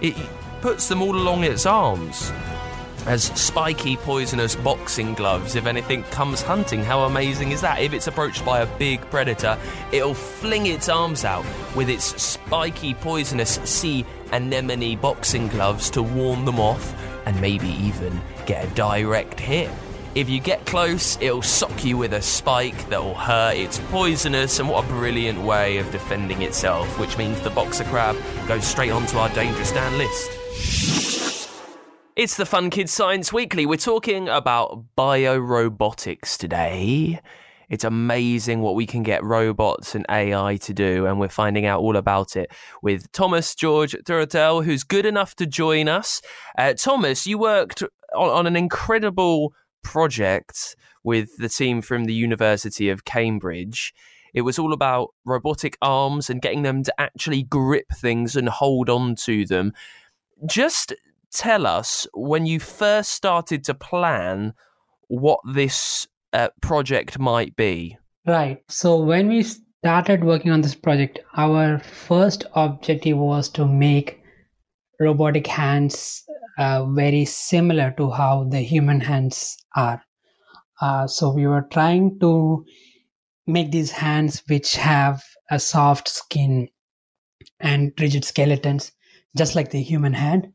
It 0.00 0.16
puts 0.60 0.88
them 0.88 1.02
all 1.02 1.16
along 1.16 1.44
its 1.44 1.66
arms 1.66 2.32
as 3.06 3.24
spiky, 3.40 3.96
poisonous 3.96 4.56
boxing 4.56 5.14
gloves 5.14 5.54
if 5.54 5.66
anything 5.66 6.02
comes 6.04 6.42
hunting. 6.42 6.82
How 6.82 7.04
amazing 7.04 7.52
is 7.52 7.60
that? 7.60 7.80
If 7.80 7.92
it's 7.92 8.08
approached 8.08 8.44
by 8.44 8.60
a 8.60 8.78
big 8.78 9.00
predator, 9.10 9.56
it'll 9.92 10.14
fling 10.14 10.66
its 10.66 10.88
arms 10.88 11.24
out 11.24 11.46
with 11.76 11.88
its 11.88 12.20
spiky, 12.20 12.94
poisonous 12.94 13.60
sea 13.64 14.04
anemone 14.32 14.96
boxing 14.96 15.46
gloves 15.48 15.88
to 15.90 16.02
warn 16.02 16.44
them 16.44 16.58
off 16.58 16.94
and 17.26 17.40
maybe 17.40 17.68
even 17.68 18.20
get 18.44 18.64
a 18.64 18.74
direct 18.74 19.38
hit. 19.38 19.70
If 20.16 20.30
you 20.30 20.40
get 20.40 20.64
close, 20.64 21.18
it'll 21.20 21.42
sock 21.42 21.84
you 21.84 21.98
with 21.98 22.14
a 22.14 22.22
spike 22.22 22.88
that 22.88 23.04
will 23.04 23.12
hurt. 23.12 23.54
It's 23.54 23.78
poisonous, 23.90 24.58
and 24.58 24.66
what 24.66 24.86
a 24.86 24.88
brilliant 24.88 25.42
way 25.42 25.76
of 25.76 25.92
defending 25.92 26.40
itself, 26.40 26.98
which 26.98 27.18
means 27.18 27.38
the 27.42 27.50
boxer 27.50 27.84
crab 27.84 28.16
goes 28.48 28.66
straight 28.66 28.92
onto 28.92 29.18
our 29.18 29.28
Dangerous 29.34 29.72
Dan 29.72 29.98
list. 29.98 31.50
It's 32.16 32.38
the 32.38 32.46
Fun 32.46 32.70
Kids 32.70 32.92
Science 32.92 33.30
Weekly. 33.30 33.66
We're 33.66 33.76
talking 33.76 34.26
about 34.26 34.86
biorobotics 34.96 36.38
today. 36.38 37.20
It's 37.68 37.84
amazing 37.84 38.62
what 38.62 38.74
we 38.74 38.86
can 38.86 39.02
get 39.02 39.22
robots 39.22 39.94
and 39.94 40.06
AI 40.08 40.56
to 40.62 40.72
do, 40.72 41.04
and 41.04 41.20
we're 41.20 41.28
finding 41.28 41.66
out 41.66 41.80
all 41.80 41.94
about 41.94 42.36
it 42.36 42.50
with 42.80 43.12
Thomas 43.12 43.54
George 43.54 43.92
Thuruthel, 43.92 44.64
who's 44.64 44.82
good 44.82 45.04
enough 45.04 45.34
to 45.34 45.44
join 45.44 45.88
us. 45.88 46.22
Uh, 46.56 46.72
Thomas, 46.72 47.26
you 47.26 47.36
worked 47.36 47.82
on, 48.14 48.30
on 48.30 48.46
an 48.46 48.56
incredible 48.56 49.52
project 49.86 50.74
with 51.04 51.36
the 51.38 51.48
team 51.48 51.80
from 51.80 52.06
the 52.06 52.12
University 52.12 52.88
of 52.88 53.04
Cambridge. 53.04 53.94
It 54.34 54.40
was 54.40 54.58
all 54.58 54.72
about 54.72 55.14
robotic 55.24 55.78
arms 55.80 56.28
and 56.28 56.42
getting 56.42 56.62
them 56.62 56.82
to 56.82 57.00
actually 57.00 57.44
grip 57.44 57.86
things 57.94 58.34
and 58.34 58.48
hold 58.48 58.90
on 58.90 59.14
to 59.26 59.46
them. 59.46 59.72
Just 60.44 60.92
tell 61.32 61.68
us 61.68 62.08
when 62.14 62.46
you 62.46 62.58
first 62.58 63.12
started 63.12 63.62
to 63.64 63.74
plan 63.74 64.54
what 65.06 65.38
this 65.54 66.08
uh, 66.32 66.48
project 66.60 67.20
might 67.20 67.54
be. 67.54 67.96
Right. 68.26 68.60
So 68.68 69.00
when 69.00 69.28
we 69.28 69.44
started 69.44 70.24
working 70.24 70.50
on 70.50 70.62
this 70.62 70.74
project, 70.74 71.20
our 71.36 71.78
first 71.78 72.44
objective 72.54 73.16
was 73.16 73.48
to 73.50 73.64
make 73.64 74.20
robotic 74.98 75.46
hands 75.46 76.25
uh, 76.58 76.84
very 76.86 77.24
similar 77.24 77.92
to 77.96 78.10
how 78.10 78.44
the 78.44 78.60
human 78.60 79.00
hands 79.00 79.56
are. 79.74 80.02
Uh, 80.80 81.06
so 81.06 81.32
we 81.32 81.46
were 81.46 81.66
trying 81.72 82.18
to 82.20 82.64
make 83.46 83.70
these 83.70 83.90
hands 83.90 84.42
which 84.48 84.76
have 84.76 85.22
a 85.50 85.58
soft 85.58 86.08
skin 86.08 86.68
and 87.60 87.92
rigid 88.00 88.24
skeletons, 88.24 88.92
just 89.36 89.54
like 89.54 89.70
the 89.70 89.82
human 89.82 90.12
hand. 90.12 90.48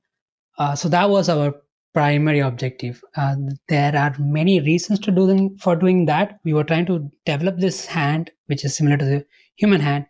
Uh, 0.58 0.76
so 0.76 0.90
that 0.90 1.10
was 1.10 1.30
our 1.30 1.54
primary 1.94 2.40
objective. 2.40 3.02
Uh, 3.16 3.36
there 3.68 3.96
are 3.96 4.16
many 4.20 4.60
reasons 4.62 5.00
to 5.00 5.12
do 5.12 5.26
them, 5.26 5.58
for 5.58 5.76
doing 5.76 6.06
that. 6.06 6.40
We 6.44 6.54
were 6.54 6.64
trying 6.64 6.86
to 6.88 7.10
develop 7.26 7.58
this 7.58 7.86
hand, 7.86 8.32
which 8.48 8.64
is 8.64 8.76
similar 8.76 8.98
to 8.98 9.06
the 9.06 9.26
human 9.56 9.82
hand, 9.82 10.06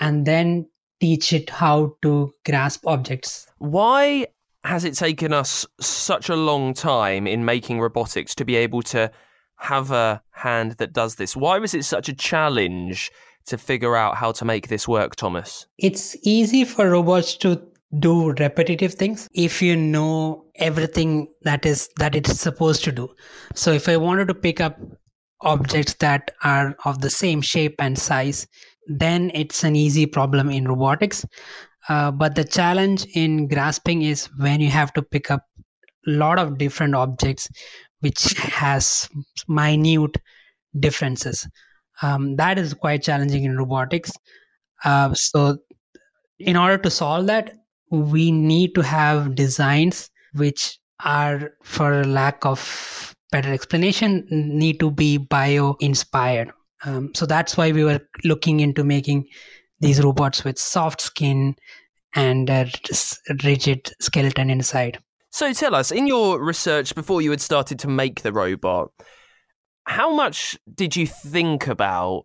and 0.00 0.26
then 0.26 0.68
teach 1.00 1.32
it 1.32 1.50
how 1.50 1.96
to 2.02 2.32
grasp 2.44 2.86
objects. 2.86 3.46
Why 3.58 4.26
has 4.64 4.84
it 4.84 4.94
taken 4.94 5.32
us 5.32 5.66
such 5.80 6.28
a 6.28 6.36
long 6.36 6.74
time 6.74 7.26
in 7.26 7.44
making 7.44 7.80
robotics 7.80 8.34
to 8.36 8.44
be 8.44 8.56
able 8.56 8.82
to 8.82 9.10
have 9.56 9.90
a 9.90 10.22
hand 10.30 10.72
that 10.72 10.92
does 10.92 11.16
this? 11.16 11.36
Why 11.36 11.58
was 11.58 11.74
it 11.74 11.84
such 11.84 12.08
a 12.08 12.14
challenge 12.14 13.10
to 13.46 13.58
figure 13.58 13.96
out 13.96 14.16
how 14.16 14.32
to 14.32 14.44
make 14.44 14.68
this 14.68 14.86
work, 14.86 15.16
Thomas? 15.16 15.66
It's 15.78 16.16
easy 16.22 16.64
for 16.64 16.90
robots 16.90 17.36
to 17.38 17.60
do 17.98 18.30
repetitive 18.32 18.94
things 18.94 19.28
if 19.34 19.60
you 19.60 19.76
know 19.76 20.44
everything 20.56 21.28
that 21.42 21.66
is 21.66 21.90
that 21.96 22.14
it's 22.14 22.40
supposed 22.40 22.82
to 22.82 22.90
do 22.90 23.06
so 23.54 23.70
if 23.70 23.86
i 23.86 23.96
wanted 23.98 24.26
to 24.26 24.34
pick 24.34 24.62
up 24.62 24.78
objects 25.42 25.92
that 25.94 26.30
are 26.42 26.74
of 26.86 27.02
the 27.02 27.10
same 27.10 27.42
shape 27.42 27.74
and 27.78 27.98
size 27.98 28.46
then 28.86 29.30
it's 29.34 29.62
an 29.62 29.76
easy 29.76 30.06
problem 30.06 30.48
in 30.48 30.66
robotics 30.66 31.26
uh, 31.88 32.10
but 32.10 32.34
the 32.34 32.44
challenge 32.44 33.06
in 33.14 33.48
grasping 33.48 34.02
is 34.02 34.26
when 34.38 34.60
you 34.60 34.70
have 34.70 34.92
to 34.94 35.02
pick 35.02 35.30
up 35.30 35.42
a 36.06 36.10
lot 36.10 36.38
of 36.38 36.58
different 36.58 36.94
objects 36.94 37.48
which 38.00 38.34
has 38.38 39.08
minute 39.48 40.16
differences. 40.78 41.46
Um, 42.02 42.36
that 42.36 42.58
is 42.58 42.74
quite 42.74 43.02
challenging 43.02 43.44
in 43.44 43.56
robotics. 43.56 44.12
Uh, 44.84 45.14
so 45.14 45.58
in 46.38 46.56
order 46.56 46.78
to 46.78 46.90
solve 46.90 47.26
that 47.26 47.54
we 47.90 48.32
need 48.32 48.74
to 48.74 48.80
have 48.80 49.34
designs 49.34 50.10
which 50.32 50.78
are 51.04 51.52
for 51.62 52.04
lack 52.04 52.44
of 52.44 53.14
better 53.30 53.52
explanation 53.52 54.26
need 54.30 54.80
to 54.80 54.90
be 54.90 55.18
bio 55.18 55.76
inspired 55.80 56.50
um, 56.84 57.12
so 57.14 57.26
that's 57.26 57.56
why 57.56 57.70
we 57.70 57.84
were 57.84 58.00
looking 58.24 58.60
into 58.60 58.82
making 58.82 59.26
these 59.82 60.02
robots 60.02 60.44
with 60.44 60.58
soft 60.58 61.00
skin 61.00 61.54
and 62.14 62.48
a 62.48 62.70
rigid 63.44 63.90
skeleton 64.00 64.48
inside 64.48 64.98
so 65.30 65.52
tell 65.52 65.74
us 65.74 65.90
in 65.90 66.06
your 66.06 66.42
research 66.42 66.94
before 66.94 67.20
you 67.20 67.30
had 67.30 67.40
started 67.40 67.78
to 67.78 67.88
make 67.88 68.22
the 68.22 68.32
robot 68.32 68.90
how 69.84 70.14
much 70.14 70.58
did 70.74 70.96
you 70.96 71.06
think 71.06 71.66
about 71.66 72.24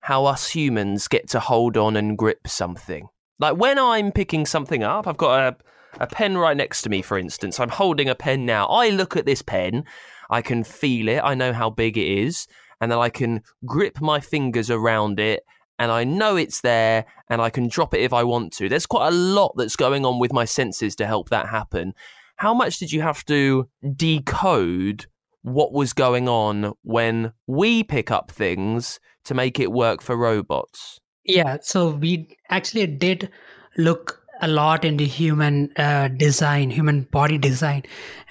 how 0.00 0.24
us 0.24 0.48
humans 0.48 1.06
get 1.06 1.28
to 1.28 1.38
hold 1.38 1.76
on 1.76 1.96
and 1.96 2.18
grip 2.18 2.48
something 2.48 3.08
like 3.38 3.56
when 3.56 3.78
I'm 3.78 4.12
picking 4.12 4.46
something 4.46 4.82
up, 4.82 5.06
I've 5.06 5.16
got 5.16 5.54
a, 6.00 6.02
a 6.02 6.06
pen 6.06 6.38
right 6.38 6.56
next 6.56 6.82
to 6.82 6.88
me, 6.88 7.02
for 7.02 7.18
instance. 7.18 7.60
I'm 7.60 7.68
holding 7.68 8.08
a 8.08 8.14
pen 8.14 8.46
now. 8.46 8.66
I 8.66 8.90
look 8.90 9.16
at 9.16 9.26
this 9.26 9.42
pen, 9.42 9.84
I 10.30 10.42
can 10.42 10.64
feel 10.64 11.08
it, 11.08 11.20
I 11.22 11.34
know 11.34 11.52
how 11.52 11.70
big 11.70 11.98
it 11.98 12.06
is, 12.06 12.46
and 12.80 12.90
then 12.90 12.98
I 12.98 13.10
can 13.10 13.42
grip 13.64 14.00
my 14.00 14.20
fingers 14.20 14.70
around 14.70 15.20
it 15.20 15.44
and 15.78 15.92
I 15.92 16.04
know 16.04 16.36
it's 16.36 16.60
there 16.60 17.06
and 17.28 17.40
I 17.40 17.50
can 17.50 17.68
drop 17.68 17.94
it 17.94 18.00
if 18.00 18.12
I 18.12 18.24
want 18.24 18.52
to. 18.54 18.68
There's 18.68 18.86
quite 18.86 19.08
a 19.08 19.16
lot 19.16 19.54
that's 19.56 19.76
going 19.76 20.04
on 20.04 20.18
with 20.18 20.32
my 20.32 20.44
senses 20.44 20.96
to 20.96 21.06
help 21.06 21.28
that 21.30 21.48
happen. 21.48 21.94
How 22.36 22.54
much 22.54 22.78
did 22.78 22.92
you 22.92 23.02
have 23.02 23.24
to 23.26 23.68
decode 23.94 25.06
what 25.42 25.72
was 25.72 25.92
going 25.92 26.28
on 26.28 26.72
when 26.82 27.32
we 27.46 27.82
pick 27.82 28.10
up 28.10 28.30
things 28.30 29.00
to 29.24 29.34
make 29.34 29.58
it 29.60 29.72
work 29.72 30.02
for 30.02 30.16
robots? 30.16 31.00
Yeah, 31.24 31.58
so 31.62 31.90
we 31.90 32.36
actually 32.50 32.86
did 32.86 33.30
look 33.76 34.22
a 34.42 34.48
lot 34.48 34.84
into 34.84 35.04
human 35.04 35.72
uh, 35.76 36.08
design, 36.08 36.70
human 36.70 37.02
body 37.02 37.38
design, 37.38 37.84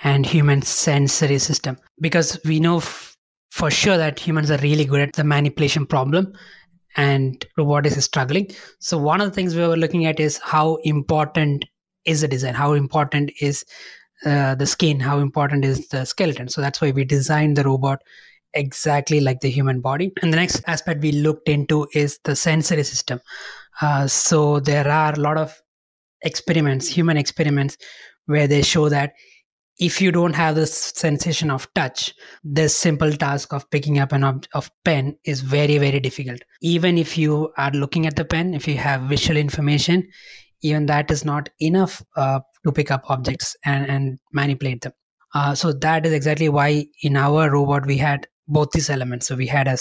and 0.04 0.26
human 0.26 0.62
sensory 0.62 1.40
system 1.40 1.78
because 2.00 2.40
we 2.46 2.60
know 2.60 2.78
f- 2.78 3.18
for 3.50 3.72
sure 3.72 3.98
that 3.98 4.20
humans 4.20 4.52
are 4.52 4.58
really 4.58 4.86
good 4.86 5.02
at 5.02 5.14
the 5.14 5.24
manipulation 5.24 5.86
problem 5.86 6.34
and 6.96 7.46
robotics 7.58 7.98
is 7.98 8.06
struggling. 8.06 8.50
So, 8.80 8.98
one 8.98 9.22
of 9.22 9.30
the 9.30 9.36
things 9.36 9.56
we 9.56 9.68
were 9.68 9.78
looking 9.78 10.06
at 10.06 10.20
is 10.20 10.38
how 10.38 10.76
important 10.84 11.66
is 12.06 12.22
the 12.22 12.28
design, 12.28 12.54
how 12.54 12.74
important 12.74 13.32
is 13.42 13.66
uh, 14.26 14.56
the 14.56 14.66
skin, 14.66 15.00
how 15.00 15.20
important 15.20 15.66
is 15.66 15.88
the 15.90 16.06
skeleton. 16.06 16.50
So, 16.50 16.62
that's 16.62 16.82
why 16.82 16.92
we 16.92 17.04
designed 17.04 17.58
the 17.58 17.64
robot 17.64 18.02
exactly 18.56 19.20
like 19.20 19.42
the 19.42 19.50
human 19.50 19.82
body. 19.82 20.12
And 20.22 20.32
the 20.32 20.38
next 20.38 20.64
aspect 20.66 21.02
we 21.02 21.12
looked 21.12 21.50
into 21.50 21.88
is 21.94 22.20
the 22.24 22.36
sensory 22.36 22.84
system. 22.84 23.20
Uh, 23.82 24.08
so 24.08 24.60
there 24.60 24.88
are 24.88 25.14
a 25.14 25.20
lot 25.20 25.38
of 25.38 25.62
experiments, 26.22 26.88
human 26.88 27.18
experiments, 27.18 27.78
where 28.26 28.48
they 28.48 28.62
show 28.62 28.90
that 28.90 29.14
if 29.80 30.02
you 30.02 30.12
don't 30.12 30.36
have 30.36 30.56
this 30.56 30.94
sensation 30.96 31.52
of 31.52 31.68
touch, 31.74 32.14
this 32.44 32.76
simple 32.76 33.12
task 33.12 33.54
of 33.54 33.70
picking 33.72 34.00
up 34.00 34.12
an 34.12 34.24
ob- 34.24 34.48
of 34.54 34.70
pen 34.84 35.18
is 35.26 35.42
very 35.42 35.78
very 35.78 36.00
difficult. 36.00 36.42
Even 36.62 36.98
if 36.98 37.18
you 37.18 37.52
are 37.58 37.72
looking 37.72 38.06
at 38.06 38.16
the 38.16 38.26
pen, 38.26 38.54
if 38.54 38.68
you 38.68 38.78
have 38.78 39.02
visual 39.02 39.38
information, 39.38 40.08
even 40.62 40.86
that 40.86 41.12
is 41.12 41.26
not 41.26 41.50
enough 41.60 42.04
uh, 42.16 42.40
to 42.64 42.72
pick 42.72 42.92
up 42.92 43.04
objects 43.10 43.56
and, 43.66 43.90
and 43.90 44.20
manipulate 44.34 44.82
them. 44.82 44.94
Uh, 45.34 45.54
so 45.54 45.74
that 45.74 46.06
is 46.06 46.14
exactly 46.14 46.50
why 46.50 46.86
in 47.04 47.18
our 47.18 47.52
robot 47.52 47.86
we 47.86 47.98
had 47.98 48.28
both 48.48 48.72
these 48.72 48.90
elements. 48.90 49.28
So 49.28 49.36
we 49.36 49.48
had 49.48 49.68
a, 49.68 49.78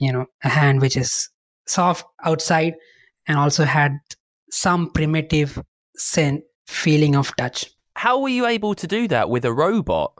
you 0.00 0.12
know, 0.12 0.26
a 0.42 0.48
hand 0.48 0.80
which 0.80 0.96
is 0.96 1.28
soft 1.66 2.04
outside 2.24 2.74
and 3.28 3.38
also 3.38 3.64
had 3.64 3.92
some 4.50 4.90
primitive 4.90 5.62
sense 5.96 6.42
feeling 6.66 7.14
of 7.14 7.34
touch. 7.36 7.66
How 8.02 8.18
were 8.18 8.30
you 8.30 8.46
able 8.46 8.74
to 8.74 8.88
do 8.88 9.06
that 9.06 9.30
with 9.30 9.44
a 9.44 9.52
robot? 9.52 10.12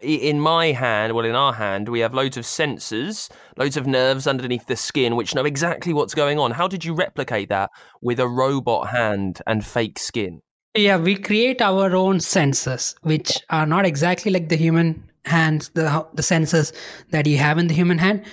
In 0.00 0.40
my 0.40 0.72
hand, 0.72 1.14
well, 1.14 1.26
in 1.26 1.34
our 1.34 1.52
hand, 1.52 1.90
we 1.90 2.00
have 2.00 2.14
loads 2.14 2.38
of 2.38 2.44
sensors, 2.44 3.30
loads 3.58 3.76
of 3.76 3.86
nerves 3.86 4.26
underneath 4.26 4.64
the 4.66 4.76
skin, 4.76 5.14
which 5.14 5.34
know 5.34 5.44
exactly 5.44 5.92
what's 5.92 6.14
going 6.14 6.38
on. 6.38 6.52
How 6.52 6.66
did 6.66 6.86
you 6.86 6.94
replicate 6.94 7.50
that 7.50 7.68
with 8.00 8.18
a 8.18 8.26
robot 8.26 8.88
hand 8.88 9.42
and 9.46 9.62
fake 9.62 9.98
skin? 9.98 10.40
Yeah, 10.74 10.96
we 10.96 11.16
create 11.16 11.60
our 11.60 11.94
own 11.94 12.16
sensors, 12.16 12.94
which 13.02 13.30
are 13.50 13.66
not 13.66 13.84
exactly 13.84 14.32
like 14.32 14.48
the 14.48 14.56
human 14.56 15.04
hands 15.26 15.68
the 15.74 16.06
the 16.14 16.22
sensors 16.22 16.72
that 17.10 17.26
you 17.26 17.36
have 17.36 17.58
in 17.58 17.66
the 17.68 17.74
human 17.74 17.98
hand 17.98 18.24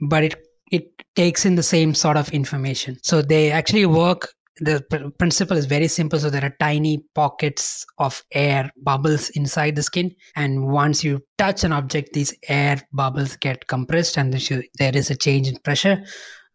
but 0.00 0.22
it 0.24 0.34
it 0.70 0.90
takes 1.14 1.44
in 1.44 1.56
the 1.56 1.62
same 1.62 1.94
sort 1.94 2.16
of 2.16 2.30
information 2.30 2.96
so 3.02 3.20
they 3.20 3.50
actually 3.50 3.84
work 3.84 4.32
the 4.60 4.84
pr- 4.90 5.08
principle 5.18 5.56
is 5.56 5.66
very 5.66 5.88
simple. 5.88 6.18
So 6.18 6.30
there 6.30 6.44
are 6.44 6.54
tiny 6.60 7.04
pockets 7.14 7.84
of 7.98 8.22
air 8.32 8.70
bubbles 8.82 9.30
inside 9.30 9.76
the 9.76 9.82
skin. 9.82 10.14
And 10.36 10.68
once 10.68 11.02
you 11.02 11.20
touch 11.38 11.64
an 11.64 11.72
object 11.72 12.12
these 12.12 12.34
air 12.48 12.80
bubbles 12.92 13.36
get 13.36 13.66
compressed 13.66 14.16
and 14.18 14.32
there 14.32 14.96
is 14.96 15.10
a 15.10 15.16
change 15.16 15.48
in 15.48 15.56
pressure. 15.64 16.04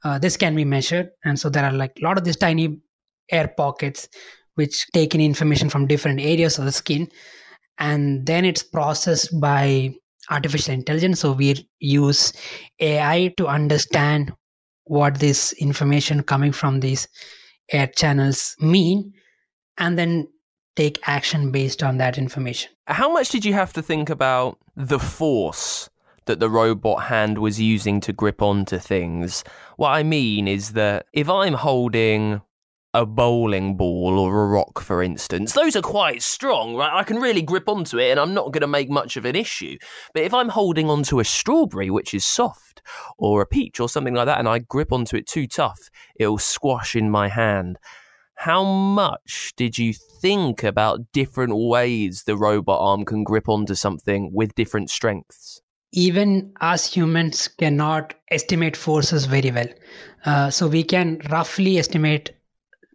Uh, 0.03 0.19
this 0.19 0.37
can 0.37 0.55
be 0.55 0.65
measured. 0.65 1.09
And 1.23 1.39
so 1.39 1.49
there 1.49 1.65
are 1.65 1.71
like 1.73 1.93
a 1.99 2.03
lot 2.03 2.17
of 2.17 2.23
these 2.23 2.37
tiny 2.37 2.79
air 3.31 3.51
pockets 3.57 4.07
which 4.53 4.85
take 4.93 5.15
in 5.15 5.21
information 5.21 5.69
from 5.69 5.87
different 5.87 6.21
areas 6.21 6.59
of 6.59 6.65
the 6.65 6.71
skin. 6.71 7.09
And 7.79 8.25
then 8.25 8.45
it's 8.45 8.63
processed 8.63 9.37
by 9.41 9.95
artificial 10.29 10.73
intelligence. 10.73 11.19
So 11.19 11.33
we 11.33 11.67
use 11.79 12.33
ai 12.79 13.33
to 13.37 13.47
understand 13.47 14.31
what 14.85 15.19
this 15.19 15.53
information 15.53 16.23
coming 16.23 16.51
from 16.51 16.79
these 16.79 17.07
air 17.71 17.87
channels 17.87 18.55
mean 18.59 19.13
and 19.77 19.97
then 19.97 20.27
take 20.75 20.99
action 21.07 21.51
based 21.51 21.83
on 21.83 21.97
that 21.97 22.17
information. 22.17 22.71
How 22.87 23.11
much 23.11 23.29
did 23.29 23.45
you 23.45 23.53
have 23.53 23.73
to 23.73 23.81
think 23.81 24.09
about 24.09 24.57
the 24.75 24.99
force 24.99 25.89
that 26.25 26.39
the 26.39 26.49
robot 26.49 27.03
hand 27.03 27.37
was 27.37 27.59
using 27.59 28.01
to 28.01 28.13
grip 28.13 28.41
onto 28.41 28.77
things? 28.77 29.43
What 29.77 29.89
i 29.89 30.03
mean 30.03 30.47
is 30.47 30.73
that 30.73 31.05
if 31.13 31.29
i'm 31.29 31.53
holding 31.53 32.41
a 32.95 33.05
bowling 33.05 33.75
ball 33.75 34.17
or 34.17 34.43
a 34.43 34.47
rock, 34.47 34.79
for 34.79 35.03
instance, 35.03 35.51
those 35.51 35.75
are 35.75 35.81
quite 35.81 36.21
strong, 36.23 36.75
right? 36.75 36.93
I 36.93 37.03
can 37.03 37.17
really 37.17 37.41
grip 37.41 37.67
onto 37.67 37.99
it 37.99 38.09
and 38.09 38.19
I'm 38.19 38.33
not 38.33 38.53
going 38.53 38.61
to 38.61 38.67
make 38.67 38.89
much 38.89 39.17
of 39.17 39.25
an 39.25 39.35
issue. 39.35 39.77
But 40.13 40.23
if 40.23 40.33
I'm 40.33 40.47
holding 40.47 40.89
onto 40.89 41.19
a 41.19 41.25
strawberry, 41.25 41.89
which 41.89 42.13
is 42.13 42.23
soft, 42.23 42.81
or 43.17 43.41
a 43.41 43.45
peach 43.45 43.81
or 43.81 43.89
something 43.89 44.13
like 44.13 44.27
that, 44.27 44.39
and 44.39 44.47
I 44.47 44.59
grip 44.59 44.93
onto 44.93 45.17
it 45.17 45.27
too 45.27 45.45
tough, 45.45 45.89
it'll 46.15 46.37
squash 46.37 46.95
in 46.95 47.11
my 47.11 47.27
hand. 47.27 47.77
How 48.35 48.63
much 48.63 49.53
did 49.57 49.77
you 49.77 49.93
think 49.93 50.63
about 50.63 51.11
different 51.11 51.53
ways 51.55 52.23
the 52.23 52.37
robot 52.37 52.79
arm 52.79 53.03
can 53.03 53.25
grip 53.25 53.49
onto 53.49 53.75
something 53.75 54.31
with 54.33 54.55
different 54.55 54.89
strengths? 54.89 55.61
even 55.95 56.51
us 56.59 56.93
humans 56.93 57.47
cannot 57.47 58.13
estimate 58.29 58.75
forces 58.75 59.25
very 59.25 59.49
well. 59.49 59.69
Uh, 60.25 60.49
so 60.49 60.67
we 60.67 60.83
can 60.83 61.21
roughly 61.31 61.77
estimate 61.77 62.34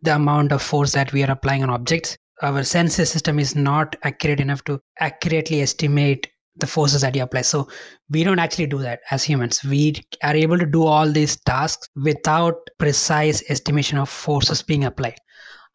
the 0.03 0.15
amount 0.15 0.53
of 0.53 0.63
force 0.63 0.93
that 0.93 1.13
we 1.13 1.23
are 1.23 1.31
applying 1.31 1.63
on 1.63 1.71
objects. 1.71 2.17
Our 2.43 2.63
senses 2.65 3.11
system 3.11 3.39
is 3.39 3.55
not 3.55 3.97
accurate 4.03 4.41
enough 4.41 4.65
to 4.65 4.81
accurately 4.99 5.61
estimate 5.61 6.29
the 6.57 6.67
forces 6.67 7.03
that 7.03 7.15
you 7.15 7.23
apply. 7.23 7.43
So 7.43 7.69
we 8.09 8.25
don't 8.25 8.39
actually 8.39 8.67
do 8.67 8.79
that 8.79 9.01
as 9.11 9.25
humans. 9.25 9.63
We 9.65 9.95
are 10.23 10.35
able 10.35 10.59
to 10.59 10.67
do 10.67 10.85
all 10.85 11.11
these 11.11 11.37
tasks 11.41 11.89
without 11.97 12.55
precise 12.79 13.43
estimation 13.51 13.99
of 13.99 14.09
forces 14.09 14.63
being 14.63 14.85
applied. 14.85 15.17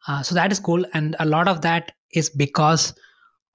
Uh, 0.08 0.22
so 0.22 0.34
that 0.34 0.52
is 0.52 0.60
cool, 0.60 0.84
and 0.94 1.16
a 1.18 1.26
lot 1.26 1.48
of 1.48 1.62
that 1.62 1.92
is 2.12 2.30
because 2.30 2.94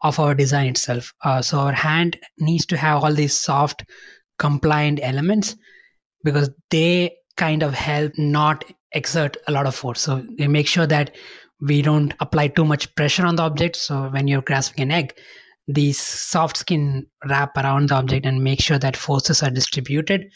of 0.04 0.20
our 0.20 0.36
design 0.36 0.68
itself. 0.68 1.14
Uh, 1.24 1.42
so 1.42 1.60
our 1.60 1.72
hand 1.72 2.18
needs 2.40 2.66
to 2.66 2.78
have 2.78 3.04
all 3.04 3.14
these 3.14 3.38
soft, 3.38 3.86
compliant 4.40 5.00
elements 5.02 5.56
because 6.24 6.50
they 6.70 7.16
kind 7.38 7.64
of 7.64 7.74
help 7.74 8.12
not 8.18 8.66
exert 8.94 9.38
a 9.48 9.52
lot 9.52 9.66
of 9.66 9.76
force. 9.76 10.02
So 10.02 10.24
they 10.38 10.48
make 10.48 10.68
sure 10.68 10.88
that 10.88 11.16
we 11.60 11.82
don't 11.82 12.14
apply 12.20 12.50
too 12.50 12.66
much 12.66 12.94
pressure 12.96 13.26
on 13.26 13.36
the 13.36 13.44
object. 13.44 13.76
So 13.76 14.10
when 14.10 14.28
you're 14.28 14.42
grasping 14.42 14.84
an 14.84 14.92
egg, 14.92 15.14
these 15.68 16.00
soft 16.00 16.58
skin 16.58 17.06
wrap 17.30 17.56
around 17.58 17.90
the 17.90 17.96
object 17.96 18.26
and 18.26 18.44
make 18.44 18.62
sure 18.62 18.80
that 18.80 18.98
forces 18.98 19.44
are 19.44 19.52
distributed 19.52 20.30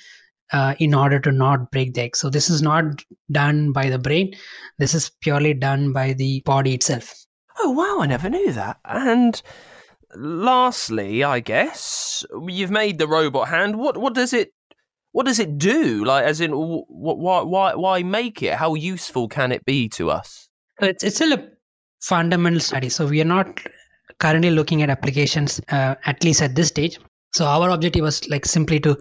uh, 0.54 0.76
in 0.80 0.94
order 0.94 1.20
to 1.20 1.32
not 1.32 1.72
break 1.72 1.94
the 1.94 2.02
egg. 2.02 2.16
So 2.16 2.30
this 2.30 2.50
is 2.50 2.62
not 2.62 3.04
done 3.32 3.72
by 3.72 3.90
the 3.90 4.00
brain. 4.00 4.36
This 4.78 4.94
is 4.94 5.12
purely 5.22 5.54
done 5.54 5.94
by 5.94 6.14
the 6.14 6.42
body 6.46 6.76
itself. 6.76 7.14
Oh 7.58 7.72
wow, 7.72 8.04
I 8.04 8.08
never 8.08 8.30
knew 8.30 8.52
that. 8.54 8.78
And 8.86 9.42
lastly, 10.16 11.24
I 11.24 11.40
guess 11.40 12.24
you've 12.48 12.72
made 12.72 13.00
the 13.00 13.08
robot 13.08 13.48
hand. 13.48 13.78
What 13.78 13.98
what 13.98 14.14
does 14.14 14.34
it 14.34 14.52
what 15.16 15.26
does 15.26 15.40
it 15.40 15.58
do? 15.58 16.04
Like, 16.04 16.26
as 16.26 16.42
in, 16.42 16.52
why 16.52 17.42
why 17.44 17.74
why 17.74 18.04
make 18.04 18.44
it? 18.44 18.56
How 18.56 18.74
useful 18.74 19.30
can 19.30 19.54
it 19.54 19.64
be 19.64 19.88
to 19.90 20.12
us? 20.12 20.50
It's 20.82 21.06
it's 21.06 21.16
still 21.16 21.32
a 21.32 21.42
fundamental 22.02 22.60
study, 22.60 22.90
so 22.90 23.08
we 23.08 23.22
are 23.22 23.32
not 23.38 23.62
currently 24.20 24.52
looking 24.52 24.82
at 24.82 24.90
applications, 24.90 25.62
uh, 25.70 25.96
at 26.06 26.22
least 26.26 26.42
at 26.42 26.56
this 26.56 26.68
stage. 26.68 27.00
So 27.34 27.46
our 27.46 27.70
objective 27.70 28.02
was 28.02 28.28
like 28.28 28.46
simply 28.46 28.78
to 28.82 28.98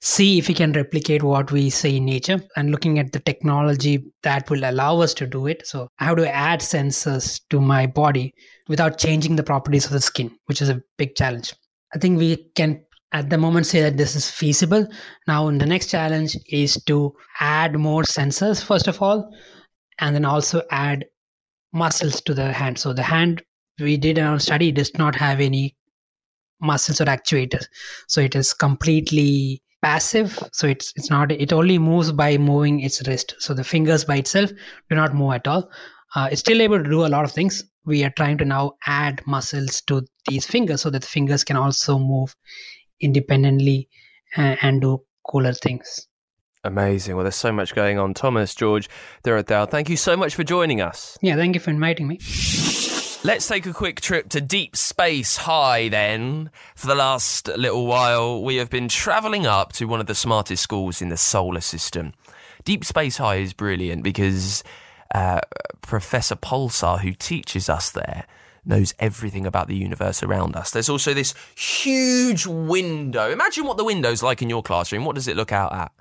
see 0.00 0.38
if 0.38 0.48
we 0.48 0.54
can 0.54 0.72
replicate 0.72 1.22
what 1.22 1.52
we 1.52 1.68
see 1.68 1.98
in 1.98 2.06
nature 2.06 2.40
and 2.56 2.70
looking 2.70 2.98
at 2.98 3.12
the 3.12 3.20
technology 3.20 4.02
that 4.22 4.48
will 4.48 4.64
allow 4.64 5.00
us 5.00 5.12
to 5.14 5.26
do 5.26 5.46
it. 5.48 5.66
So, 5.66 5.88
how 5.96 6.14
do 6.14 6.24
I 6.24 6.28
add 6.28 6.60
sensors 6.60 7.42
to 7.50 7.60
my 7.60 7.86
body 7.86 8.32
without 8.68 8.96
changing 8.96 9.36
the 9.36 9.42
properties 9.42 9.84
of 9.84 9.92
the 9.92 10.00
skin, 10.00 10.34
which 10.46 10.62
is 10.62 10.70
a 10.70 10.80
big 10.96 11.14
challenge? 11.14 11.52
I 11.94 11.98
think 11.98 12.18
we 12.18 12.48
can 12.56 12.82
at 13.12 13.30
the 13.30 13.38
moment 13.38 13.66
say 13.66 13.82
that 13.82 13.96
this 13.96 14.16
is 14.16 14.30
feasible. 14.30 14.86
Now, 15.26 15.50
the 15.50 15.66
next 15.66 15.88
challenge 15.90 16.36
is 16.48 16.82
to 16.84 17.14
add 17.40 17.78
more 17.78 18.02
sensors, 18.02 18.64
first 18.64 18.88
of 18.88 19.02
all, 19.02 19.34
and 19.98 20.14
then 20.14 20.24
also 20.24 20.62
add 20.70 21.04
muscles 21.72 22.20
to 22.22 22.34
the 22.34 22.52
hand. 22.52 22.78
So, 22.78 22.92
the 22.92 23.02
hand 23.02 23.42
we 23.78 23.96
did 23.96 24.18
in 24.18 24.24
our 24.24 24.38
study 24.38 24.72
does 24.72 24.92
not 24.98 25.14
have 25.16 25.40
any 25.40 25.76
muscles 26.60 27.00
or 27.00 27.06
actuators. 27.06 27.66
So, 28.08 28.20
it 28.20 28.34
is 28.34 28.52
completely 28.54 29.62
passive 29.82 30.38
so 30.52 30.68
it's 30.68 30.92
it's 30.94 31.10
not 31.10 31.32
it 31.32 31.52
only 31.52 31.76
moves 31.76 32.12
by 32.12 32.38
moving 32.38 32.78
its 32.80 33.06
wrist 33.08 33.34
so 33.40 33.52
the 33.52 33.64
fingers 33.64 34.04
by 34.04 34.16
itself 34.16 34.50
do 34.88 34.94
not 34.94 35.12
move 35.12 35.32
at 35.32 35.48
all 35.48 35.68
uh, 36.14 36.28
it's 36.30 36.40
still 36.40 36.62
able 36.62 36.80
to 36.82 36.88
do 36.88 37.04
a 37.04 37.08
lot 37.08 37.24
of 37.24 37.32
things 37.32 37.64
we 37.84 38.04
are 38.04 38.10
trying 38.10 38.38
to 38.38 38.44
now 38.44 38.72
add 38.86 39.20
muscles 39.26 39.80
to 39.80 40.00
these 40.28 40.46
fingers 40.46 40.82
so 40.82 40.88
that 40.88 41.02
the 41.02 41.08
fingers 41.08 41.42
can 41.42 41.56
also 41.56 41.98
move 41.98 42.34
independently 43.02 43.88
and, 44.36 44.58
and 44.62 44.80
do 44.80 45.02
cooler 45.24 45.52
things 45.52 46.08
Amazing. 46.64 47.16
Well, 47.16 47.24
there's 47.24 47.34
so 47.34 47.50
much 47.50 47.74
going 47.74 47.98
on. 47.98 48.14
Thomas, 48.14 48.54
George, 48.54 48.88
Thuruthel, 49.24 49.68
thank 49.68 49.88
you 49.88 49.96
so 49.96 50.16
much 50.16 50.36
for 50.36 50.44
joining 50.44 50.80
us. 50.80 51.18
Yeah, 51.20 51.34
thank 51.34 51.56
you 51.56 51.60
for 51.60 51.70
inviting 51.70 52.06
me. 52.06 52.20
Let's 53.24 53.48
take 53.48 53.66
a 53.66 53.72
quick 53.72 54.00
trip 54.00 54.28
to 54.30 54.40
Deep 54.40 54.76
Space 54.76 55.38
High 55.38 55.88
then. 55.88 56.50
For 56.76 56.86
the 56.86 56.94
last 56.94 57.48
little 57.48 57.86
while, 57.86 58.42
we 58.42 58.56
have 58.56 58.70
been 58.70 58.88
travelling 58.88 59.44
up 59.44 59.72
to 59.74 59.86
one 59.86 60.00
of 60.00 60.06
the 60.06 60.14
smartest 60.14 60.62
schools 60.62 61.02
in 61.02 61.08
the 61.08 61.16
solar 61.16 61.60
system. 61.60 62.12
Deep 62.64 62.84
Space 62.84 63.16
High 63.16 63.36
is 63.36 63.52
brilliant 63.52 64.04
because 64.04 64.62
uh, 65.14 65.40
Professor 65.82 66.36
Pulsar, 66.36 67.00
who 67.00 67.12
teaches 67.12 67.68
us 67.68 67.90
there, 67.90 68.26
knows 68.64 68.94
everything 68.98 69.46
about 69.46 69.68
the 69.68 69.76
universe 69.76 70.22
around 70.22 70.56
us. 70.56 70.70
There's 70.70 70.88
also 70.88 71.14
this 71.14 71.34
huge 71.56 72.46
window. 72.46 73.30
Imagine 73.30 73.64
what 73.64 73.76
the 73.76 73.84
window's 73.84 74.22
like 74.22 74.42
in 74.42 74.50
your 74.50 74.62
classroom. 74.62 75.04
What 75.04 75.16
does 75.16 75.28
it 75.28 75.36
look 75.36 75.52
out 75.52 75.72
at? 75.72 75.92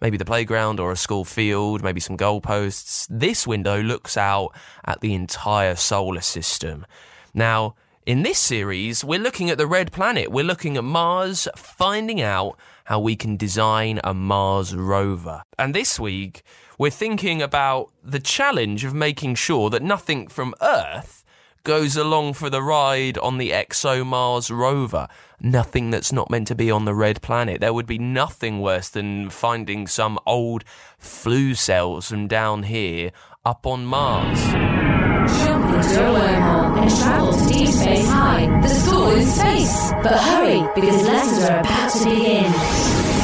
maybe 0.00 0.16
the 0.16 0.24
playground 0.24 0.80
or 0.80 0.92
a 0.92 0.96
school 0.96 1.24
field, 1.24 1.82
maybe 1.82 2.00
some 2.00 2.16
goalposts. 2.16 3.06
This 3.10 3.46
window 3.46 3.82
looks 3.82 4.16
out 4.16 4.50
at 4.84 5.00
the 5.00 5.14
entire 5.14 5.76
solar 5.76 6.22
system. 6.22 6.86
Now, 7.34 7.74
in 8.06 8.22
this 8.22 8.38
series, 8.38 9.04
we're 9.04 9.20
looking 9.20 9.50
at 9.50 9.58
the 9.58 9.66
red 9.66 9.92
planet. 9.92 10.32
We're 10.32 10.44
looking 10.44 10.76
at 10.76 10.84
Mars, 10.84 11.46
finding 11.54 12.20
out 12.20 12.56
how 12.84 12.98
we 12.98 13.14
can 13.14 13.36
design 13.36 14.00
a 14.02 14.14
Mars 14.14 14.74
rover. 14.74 15.42
And 15.58 15.74
this 15.74 16.00
week, 16.00 16.42
we're 16.78 16.90
thinking 16.90 17.42
about 17.42 17.92
the 18.02 18.18
challenge 18.18 18.84
of 18.84 18.94
making 18.94 19.34
sure 19.34 19.68
that 19.70 19.82
nothing 19.82 20.28
from 20.28 20.54
Earth 20.62 21.24
goes 21.62 21.96
along 21.96 22.34
for 22.34 22.50
the 22.50 22.62
ride 22.62 23.18
on 23.18 23.38
the 23.38 23.50
ExoMars 23.50 24.50
rover. 24.50 25.08
Nothing 25.40 25.90
that's 25.90 26.12
not 26.12 26.30
meant 26.30 26.48
to 26.48 26.54
be 26.54 26.70
on 26.70 26.84
the 26.84 26.94
red 26.94 27.22
planet. 27.22 27.60
There 27.60 27.74
would 27.74 27.86
be 27.86 27.98
nothing 27.98 28.60
worse 28.60 28.88
than 28.88 29.30
finding 29.30 29.86
some 29.86 30.18
old 30.26 30.64
flu 30.98 31.54
cells 31.54 32.08
from 32.08 32.28
down 32.28 32.64
here 32.64 33.12
up 33.44 33.66
on 33.66 33.86
Mars. 33.86 34.40
Jump 34.42 35.64
into 35.74 36.00
wormhole 36.00 36.82
and 36.82 36.90
travel 36.90 37.32
to 37.32 37.52
deep 37.52 37.68
space 37.68 38.08
high. 38.08 38.60
The 38.62 38.68
school 38.68 39.20
space. 39.22 39.92
But 40.02 40.18
hurry, 40.18 40.68
because 40.74 41.06
lessons 41.06 41.44
are 41.44 41.60
about 41.60 41.92
to 41.92 42.04
begin. 42.04 43.19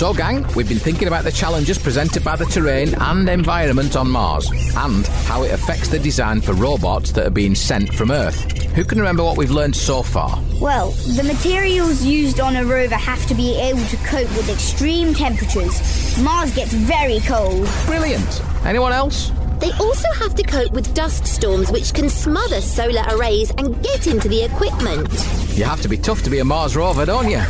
So, 0.00 0.14
gang, 0.14 0.46
we've 0.56 0.66
been 0.66 0.78
thinking 0.78 1.08
about 1.08 1.24
the 1.24 1.30
challenges 1.30 1.76
presented 1.76 2.24
by 2.24 2.34
the 2.34 2.46
terrain 2.46 2.94
and 2.94 3.28
environment 3.28 3.96
on 3.96 4.08
Mars, 4.08 4.50
and 4.74 5.06
how 5.06 5.42
it 5.42 5.52
affects 5.52 5.88
the 5.88 5.98
design 5.98 6.40
for 6.40 6.54
robots 6.54 7.12
that 7.12 7.26
are 7.26 7.30
being 7.30 7.54
sent 7.54 7.92
from 7.92 8.10
Earth. 8.10 8.50
Who 8.72 8.82
can 8.82 8.96
remember 8.96 9.22
what 9.22 9.36
we've 9.36 9.50
learned 9.50 9.76
so 9.76 10.02
far? 10.02 10.42
Well, 10.58 10.92
the 10.92 11.22
materials 11.22 12.02
used 12.02 12.40
on 12.40 12.56
a 12.56 12.64
rover 12.64 12.94
have 12.94 13.26
to 13.26 13.34
be 13.34 13.54
able 13.60 13.84
to 13.84 13.96
cope 13.98 14.34
with 14.38 14.48
extreme 14.48 15.12
temperatures. 15.12 16.18
Mars 16.22 16.54
gets 16.54 16.72
very 16.72 17.20
cold. 17.20 17.68
Brilliant. 17.84 18.42
Anyone 18.64 18.92
else? 18.92 19.30
They 19.58 19.72
also 19.72 20.10
have 20.14 20.34
to 20.36 20.42
cope 20.42 20.72
with 20.72 20.94
dust 20.94 21.26
storms 21.26 21.70
which 21.70 21.92
can 21.92 22.08
smother 22.08 22.62
solar 22.62 23.02
arrays 23.10 23.50
and 23.58 23.78
get 23.82 24.06
into 24.06 24.30
the 24.30 24.44
equipment. 24.44 25.10
You 25.58 25.64
have 25.64 25.82
to 25.82 25.90
be 25.90 25.98
tough 25.98 26.22
to 26.22 26.30
be 26.30 26.38
a 26.38 26.44
Mars 26.46 26.74
rover, 26.74 27.04
don't 27.04 27.28
you? 27.28 27.42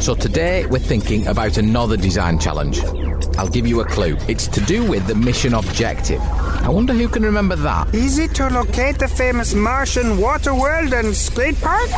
So 0.00 0.14
today 0.14 0.66
we're 0.66 0.78
thinking 0.78 1.26
about 1.26 1.56
another 1.58 1.96
design 1.96 2.38
challenge. 2.38 2.80
I'll 3.38 3.48
give 3.48 3.66
you 3.66 3.80
a 3.80 3.84
clue. 3.84 4.16
It's 4.28 4.46
to 4.48 4.60
do 4.60 4.84
with 4.84 5.06
the 5.06 5.14
mission 5.14 5.54
objective. 5.54 6.20
I 6.20 6.68
wonder 6.68 6.92
who 6.92 7.08
can 7.08 7.22
remember 7.22 7.56
that. 7.56 7.92
Is 7.94 8.18
it 8.18 8.34
to 8.36 8.48
locate 8.48 8.98
the 8.98 9.08
famous 9.08 9.54
Martian 9.54 10.18
water 10.18 10.54
world 10.54 10.92
and 10.92 11.14
skate 11.14 11.60
park? 11.60 11.90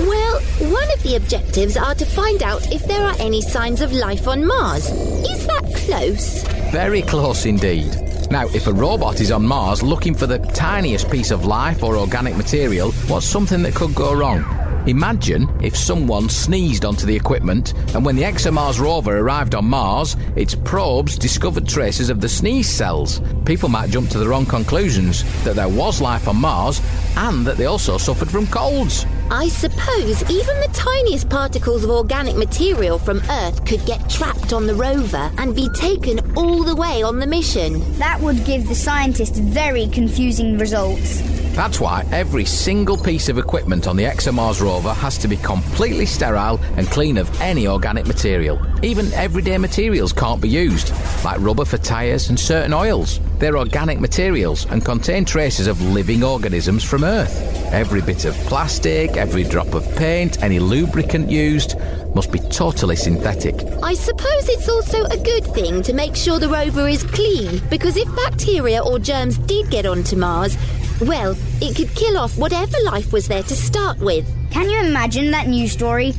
Well, 0.00 0.40
one 0.70 0.90
of 0.94 1.02
the 1.02 1.16
objectives 1.16 1.76
are 1.76 1.94
to 1.94 2.06
find 2.06 2.42
out 2.42 2.72
if 2.72 2.84
there 2.86 3.04
are 3.04 3.16
any 3.18 3.42
signs 3.42 3.80
of 3.80 3.92
life 3.92 4.28
on 4.28 4.46
Mars. 4.46 4.90
Is 4.90 5.46
that 5.46 5.64
close? 5.86 6.44
Very 6.70 7.02
close 7.02 7.46
indeed. 7.46 7.96
Now, 8.30 8.46
if 8.48 8.66
a 8.66 8.72
robot 8.72 9.20
is 9.20 9.32
on 9.32 9.44
Mars 9.44 9.82
looking 9.82 10.14
for 10.14 10.26
the 10.26 10.38
tiniest 10.38 11.10
piece 11.10 11.30
of 11.30 11.46
life 11.46 11.82
or 11.82 11.96
organic 11.96 12.36
material, 12.36 12.92
what's 13.08 13.26
something 13.26 13.62
that 13.62 13.74
could 13.74 13.94
go 13.94 14.14
wrong? 14.14 14.44
Imagine 14.88 15.46
if 15.62 15.76
someone 15.76 16.30
sneezed 16.30 16.86
onto 16.86 17.04
the 17.04 17.14
equipment 17.14 17.74
and 17.94 18.06
when 18.06 18.16
the 18.16 18.22
ExoMars 18.22 18.80
rover 18.80 19.18
arrived 19.18 19.54
on 19.54 19.66
Mars, 19.66 20.16
its 20.34 20.54
probes 20.54 21.18
discovered 21.18 21.68
traces 21.68 22.08
of 22.08 22.22
the 22.22 22.28
sneeze 22.28 22.70
cells. 22.70 23.20
People 23.44 23.68
might 23.68 23.90
jump 23.90 24.08
to 24.08 24.18
the 24.18 24.26
wrong 24.26 24.46
conclusions 24.46 25.24
that 25.44 25.56
there 25.56 25.68
was 25.68 26.00
life 26.00 26.26
on 26.26 26.36
Mars 26.36 26.80
and 27.18 27.46
that 27.46 27.58
they 27.58 27.66
also 27.66 27.98
suffered 27.98 28.30
from 28.30 28.46
colds. 28.46 29.04
I 29.30 29.48
suppose 29.48 30.22
even 30.30 30.58
the 30.62 30.70
tiniest 30.72 31.28
particles 31.28 31.84
of 31.84 31.90
organic 31.90 32.36
material 32.36 32.98
from 32.98 33.20
Earth 33.28 33.66
could 33.66 33.84
get 33.84 34.08
trapped 34.08 34.54
on 34.54 34.66
the 34.66 34.74
rover 34.74 35.30
and 35.36 35.54
be 35.54 35.68
taken 35.74 36.34
all 36.34 36.62
the 36.62 36.74
way 36.74 37.02
on 37.02 37.18
the 37.18 37.26
mission. 37.26 37.82
That 37.98 38.18
would 38.20 38.42
give 38.46 38.66
the 38.66 38.74
scientists 38.74 39.38
very 39.38 39.86
confusing 39.88 40.56
results. 40.56 41.27
That's 41.58 41.80
why 41.80 42.06
every 42.12 42.44
single 42.44 42.96
piece 42.96 43.28
of 43.28 43.36
equipment 43.36 43.88
on 43.88 43.96
the 43.96 44.04
ExoMars 44.04 44.60
rover 44.60 44.92
has 44.92 45.18
to 45.18 45.26
be 45.26 45.36
completely 45.38 46.06
sterile 46.06 46.60
and 46.76 46.86
clean 46.86 47.18
of 47.18 47.28
any 47.40 47.66
organic 47.66 48.06
material. 48.06 48.64
Even 48.84 49.12
everyday 49.12 49.58
materials 49.58 50.12
can't 50.12 50.40
be 50.40 50.48
used, 50.48 50.92
like 51.24 51.40
rubber 51.40 51.64
for 51.64 51.76
tyres 51.76 52.28
and 52.28 52.38
certain 52.38 52.72
oils. 52.72 53.18
They're 53.40 53.58
organic 53.58 53.98
materials 53.98 54.66
and 54.66 54.84
contain 54.84 55.24
traces 55.24 55.66
of 55.66 55.82
living 55.82 56.22
organisms 56.22 56.84
from 56.84 57.02
Earth. 57.02 57.34
Every 57.72 58.02
bit 58.02 58.24
of 58.24 58.36
plastic, 58.46 59.16
every 59.16 59.42
drop 59.42 59.74
of 59.74 59.84
paint, 59.96 60.40
any 60.44 60.60
lubricant 60.60 61.28
used 61.28 61.74
must 62.14 62.30
be 62.30 62.38
totally 62.38 62.96
synthetic. 62.96 63.56
I 63.82 63.94
suppose 63.94 64.48
it's 64.48 64.68
also 64.68 65.04
a 65.06 65.18
good 65.18 65.44
thing 65.44 65.82
to 65.82 65.92
make 65.92 66.14
sure 66.14 66.38
the 66.38 66.48
rover 66.48 66.86
is 66.86 67.02
clean, 67.02 67.60
because 67.68 67.96
if 67.96 68.08
bacteria 68.14 68.80
or 68.82 69.00
germs 69.00 69.38
did 69.38 69.70
get 69.70 69.86
onto 69.86 70.14
Mars, 70.16 70.56
well, 71.00 71.36
it 71.60 71.76
could 71.76 71.94
kill 71.94 72.18
off 72.18 72.36
whatever 72.38 72.76
life 72.84 73.12
was 73.12 73.28
there 73.28 73.42
to 73.42 73.54
start 73.54 73.98
with. 73.98 74.26
Can 74.50 74.68
you 74.68 74.80
imagine 74.80 75.30
that 75.30 75.46
news 75.46 75.72
story? 75.72 76.12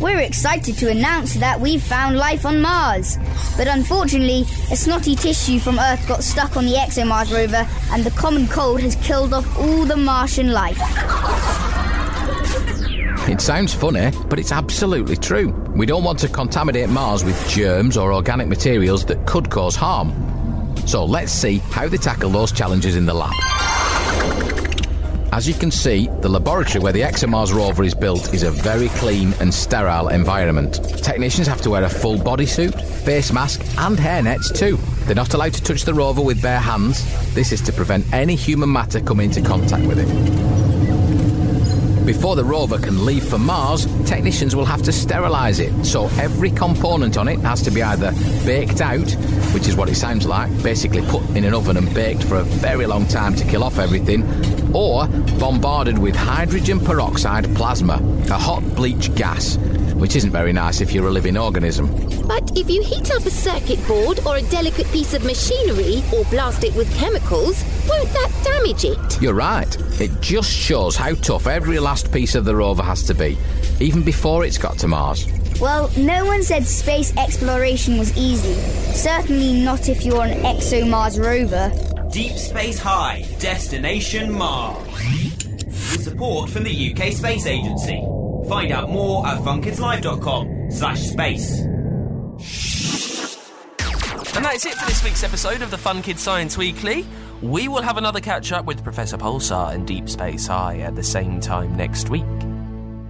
We're 0.00 0.20
excited 0.20 0.76
to 0.78 0.90
announce 0.90 1.34
that 1.34 1.60
we've 1.60 1.82
found 1.82 2.16
life 2.16 2.44
on 2.44 2.60
Mars. 2.60 3.16
But 3.56 3.68
unfortunately, 3.68 4.42
a 4.72 4.76
snotty 4.76 5.14
tissue 5.14 5.60
from 5.60 5.78
Earth 5.78 6.06
got 6.08 6.24
stuck 6.24 6.56
on 6.56 6.64
the 6.64 6.72
ExoMars 6.72 7.32
rover, 7.32 7.68
and 7.92 8.04
the 8.04 8.10
common 8.10 8.48
cold 8.48 8.80
has 8.80 8.96
killed 8.96 9.32
off 9.32 9.58
all 9.58 9.84
the 9.84 9.96
Martian 9.96 10.52
life. 10.52 10.78
It 13.28 13.40
sounds 13.40 13.72
funny, 13.72 14.10
but 14.28 14.38
it's 14.38 14.52
absolutely 14.52 15.16
true. 15.16 15.48
We 15.74 15.86
don't 15.86 16.04
want 16.04 16.18
to 16.20 16.28
contaminate 16.28 16.90
Mars 16.90 17.24
with 17.24 17.48
germs 17.48 17.96
or 17.96 18.12
organic 18.12 18.48
materials 18.48 19.04
that 19.06 19.26
could 19.26 19.48
cause 19.48 19.76
harm. 19.76 20.12
So 20.86 21.04
let's 21.04 21.32
see 21.32 21.58
how 21.58 21.88
they 21.88 21.96
tackle 21.96 22.30
those 22.30 22.52
challenges 22.52 22.96
in 22.96 23.06
the 23.06 23.14
lab. 23.14 23.32
As 25.34 25.48
you 25.48 25.54
can 25.54 25.72
see, 25.72 26.06
the 26.20 26.28
laboratory 26.28 26.80
where 26.80 26.92
the 26.92 27.00
ExoMars 27.00 27.52
rover 27.52 27.82
is 27.82 27.92
built 27.92 28.32
is 28.32 28.44
a 28.44 28.52
very 28.52 28.86
clean 28.90 29.32
and 29.40 29.52
sterile 29.52 30.06
environment. 30.06 30.74
Technicians 31.02 31.48
have 31.48 31.60
to 31.62 31.70
wear 31.70 31.82
a 31.82 31.88
full 31.88 32.18
bodysuit, 32.18 32.80
face 33.04 33.32
mask, 33.32 33.60
and 33.78 33.98
hairnets 33.98 34.56
too. 34.56 34.78
They're 35.06 35.16
not 35.16 35.34
allowed 35.34 35.54
to 35.54 35.62
touch 35.64 35.82
the 35.82 35.92
rover 35.92 36.22
with 36.22 36.40
bare 36.40 36.60
hands. 36.60 37.02
This 37.34 37.50
is 37.50 37.60
to 37.62 37.72
prevent 37.72 38.04
any 38.12 38.36
human 38.36 38.70
matter 38.70 39.00
coming 39.00 39.26
into 39.26 39.42
contact 39.42 39.84
with 39.88 39.98
it. 39.98 40.53
Before 42.04 42.36
the 42.36 42.44
rover 42.44 42.78
can 42.78 43.06
leave 43.06 43.24
for 43.24 43.38
Mars, 43.38 43.86
technicians 44.04 44.54
will 44.54 44.66
have 44.66 44.82
to 44.82 44.92
sterilise 44.92 45.58
it, 45.58 45.86
so 45.86 46.04
every 46.18 46.50
component 46.50 47.16
on 47.16 47.28
it 47.28 47.40
has 47.40 47.62
to 47.62 47.70
be 47.70 47.82
either 47.82 48.12
baked 48.44 48.82
out, 48.82 49.10
which 49.54 49.66
is 49.66 49.74
what 49.74 49.88
it 49.88 49.94
sounds 49.94 50.26
like, 50.26 50.50
basically 50.62 51.00
put 51.06 51.22
in 51.30 51.44
an 51.44 51.54
oven 51.54 51.78
and 51.78 51.92
baked 51.94 52.22
for 52.22 52.36
a 52.36 52.42
very 52.42 52.84
long 52.84 53.06
time 53.06 53.34
to 53.36 53.44
kill 53.46 53.64
off 53.64 53.78
everything, 53.78 54.22
or 54.74 55.06
bombarded 55.38 55.96
with 55.96 56.14
hydrogen 56.14 56.78
peroxide 56.78 57.46
plasma, 57.56 57.94
a 58.30 58.38
hot 58.38 58.62
bleach 58.74 59.14
gas, 59.14 59.56
which 59.94 60.16
isn't 60.16 60.30
very 60.30 60.52
nice 60.52 60.80
if 60.80 60.92
you're 60.92 61.06
a 61.08 61.10
living 61.10 61.36
organism. 61.36 61.88
But 62.26 62.56
if 62.56 62.68
you 62.68 62.82
heat 62.82 63.10
up 63.10 63.24
a 63.24 63.30
circuit 63.30 63.84
board 63.86 64.20
or 64.26 64.36
a 64.36 64.42
delicate 64.42 64.86
piece 64.88 65.14
of 65.14 65.24
machinery 65.24 66.02
or 66.14 66.24
blast 66.26 66.64
it 66.64 66.74
with 66.74 66.92
chemicals, 66.96 67.62
won't 67.88 68.08
that 68.12 68.30
damage 68.44 68.84
it? 68.84 69.22
You're 69.22 69.34
right. 69.34 69.74
It 70.00 70.20
just 70.20 70.50
shows 70.50 70.96
how 70.96 71.14
tough 71.14 71.46
every 71.46 71.78
last 71.78 72.12
piece 72.12 72.34
of 72.34 72.44
the 72.44 72.56
rover 72.56 72.82
has 72.82 73.02
to 73.04 73.14
be, 73.14 73.38
even 73.80 74.02
before 74.02 74.44
it's 74.44 74.58
got 74.58 74.78
to 74.78 74.88
Mars. 74.88 75.26
Well, 75.60 75.90
no 75.96 76.24
one 76.24 76.42
said 76.42 76.66
space 76.66 77.16
exploration 77.16 77.98
was 77.98 78.16
easy. 78.16 78.54
Certainly 78.92 79.62
not 79.64 79.88
if 79.88 80.04
you're 80.04 80.24
an 80.24 80.42
ExoMars 80.42 81.22
rover. 81.22 81.70
Deep 82.10 82.32
Space 82.32 82.78
High, 82.78 83.24
Destination 83.38 84.32
Mars. 84.32 84.84
With 84.86 86.02
support 86.02 86.50
from 86.50 86.64
the 86.64 86.92
UK 86.92 87.12
Space 87.12 87.46
Agency. 87.46 88.04
Find 88.48 88.72
out 88.72 88.90
more 88.90 89.26
at 89.26 89.38
funkidslive.com 89.38 90.70
slash 90.70 91.00
space. 91.00 91.60
And 94.36 94.44
that's 94.44 94.66
it 94.66 94.74
for 94.74 94.86
this 94.86 95.04
week's 95.04 95.22
episode 95.22 95.62
of 95.62 95.70
the 95.70 95.78
Fun 95.78 96.02
Kids 96.02 96.20
Science 96.20 96.58
Weekly. 96.58 97.06
We 97.40 97.68
will 97.68 97.82
have 97.82 97.98
another 97.98 98.20
catch 98.20 98.52
up 98.52 98.64
with 98.64 98.82
Professor 98.82 99.16
Pulsar 99.16 99.72
and 99.74 99.86
Deep 99.86 100.08
Space 100.08 100.46
High 100.46 100.78
at 100.80 100.96
the 100.96 101.02
same 101.04 101.40
time 101.40 101.76
next 101.76 102.10
week. 102.10 102.24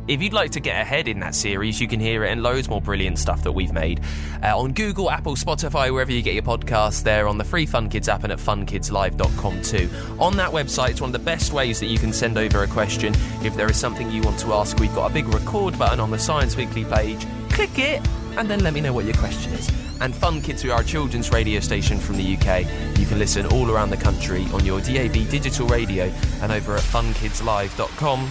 If 0.07 0.21
you'd 0.21 0.35
like 0.35 0.51
to 0.51 0.61
get 0.61 0.81
ahead 0.81 1.09
in 1.09 1.21
that 1.21 1.35
series, 1.35 1.81
you 1.81 1.89
can 1.89 1.99
hear 1.99 2.25
it 2.25 2.31
and 2.31 2.43
loads 2.43 2.69
more 2.69 2.81
brilliant 2.81 3.19
stuff 3.19 3.43
that 3.45 3.53
we've 3.53 3.73
made 3.73 4.03
uh, 4.43 4.59
on 4.59 4.73
Google, 4.73 5.11
Apple, 5.11 5.35
Spotify, 5.35 5.91
wherever 5.91 6.13
you 6.13 6.21
get 6.21 6.35
your 6.35 6.43
podcasts. 6.43 7.03
There 7.03 7.27
on 7.27 7.39
the 7.39 7.45
free 7.45 7.65
Fun 7.65 7.89
Kids 7.89 8.09
app 8.09 8.23
and 8.23 8.33
at 8.33 8.39
funkidslive.com 8.39 9.63
too. 9.63 9.89
On 10.19 10.37
that 10.37 10.51
website, 10.51 10.91
it's 10.91 11.01
one 11.01 11.09
of 11.09 11.13
the 11.13 11.25
best 11.25 11.55
ways 11.55 11.81
that 11.81 11.87
you 11.87 11.99
can 11.99 12.13
send 12.13 12.37
over 12.37 12.63
a 12.63 12.67
question. 12.67 13.15
If 13.43 13.57
there 13.57 13.71
is 13.71 13.79
something 13.79 14.11
you 14.11 14.21
want 14.23 14.39
to 14.41 14.53
ask, 14.53 14.79
we've 14.79 14.95
got 14.95 15.11
a 15.11 15.15
big 15.15 15.27
record 15.29 15.79
button 15.79 16.01
on 16.01 16.11
the 16.11 16.19
Science 16.19 16.55
Weekly 16.55 16.85
page. 16.85 17.27
Click 17.51 17.79
it 17.79 18.07
and 18.37 18.51
then 18.51 18.61
let 18.61 18.75
me 18.75 18.83
know 18.83 18.93
what 18.93 19.07
your 19.07 19.15
question 19.15 19.55
is. 19.55 19.71
And 20.03 20.15
Fun 20.15 20.43
Kids, 20.43 20.63
we 20.65 20.71
are 20.71 20.83
a 20.83 20.85
children's 20.85 21.33
radio 21.33 21.61
station 21.61 21.99
from 21.99 22.17
the 22.17 22.37
UK. 22.37 22.67
You 22.99 23.07
can 23.07 23.19
listen 23.19 23.47
all 23.47 23.71
around 23.71 23.89
the 23.89 23.97
country 23.97 24.45
on 24.53 24.67
your 24.67 24.81
DAB 24.83 25.31
digital 25.31 25.67
radio 25.67 26.13
and 26.43 26.53
over 26.53 26.75
at 26.75 26.83
funkidslive.com. 26.83 28.31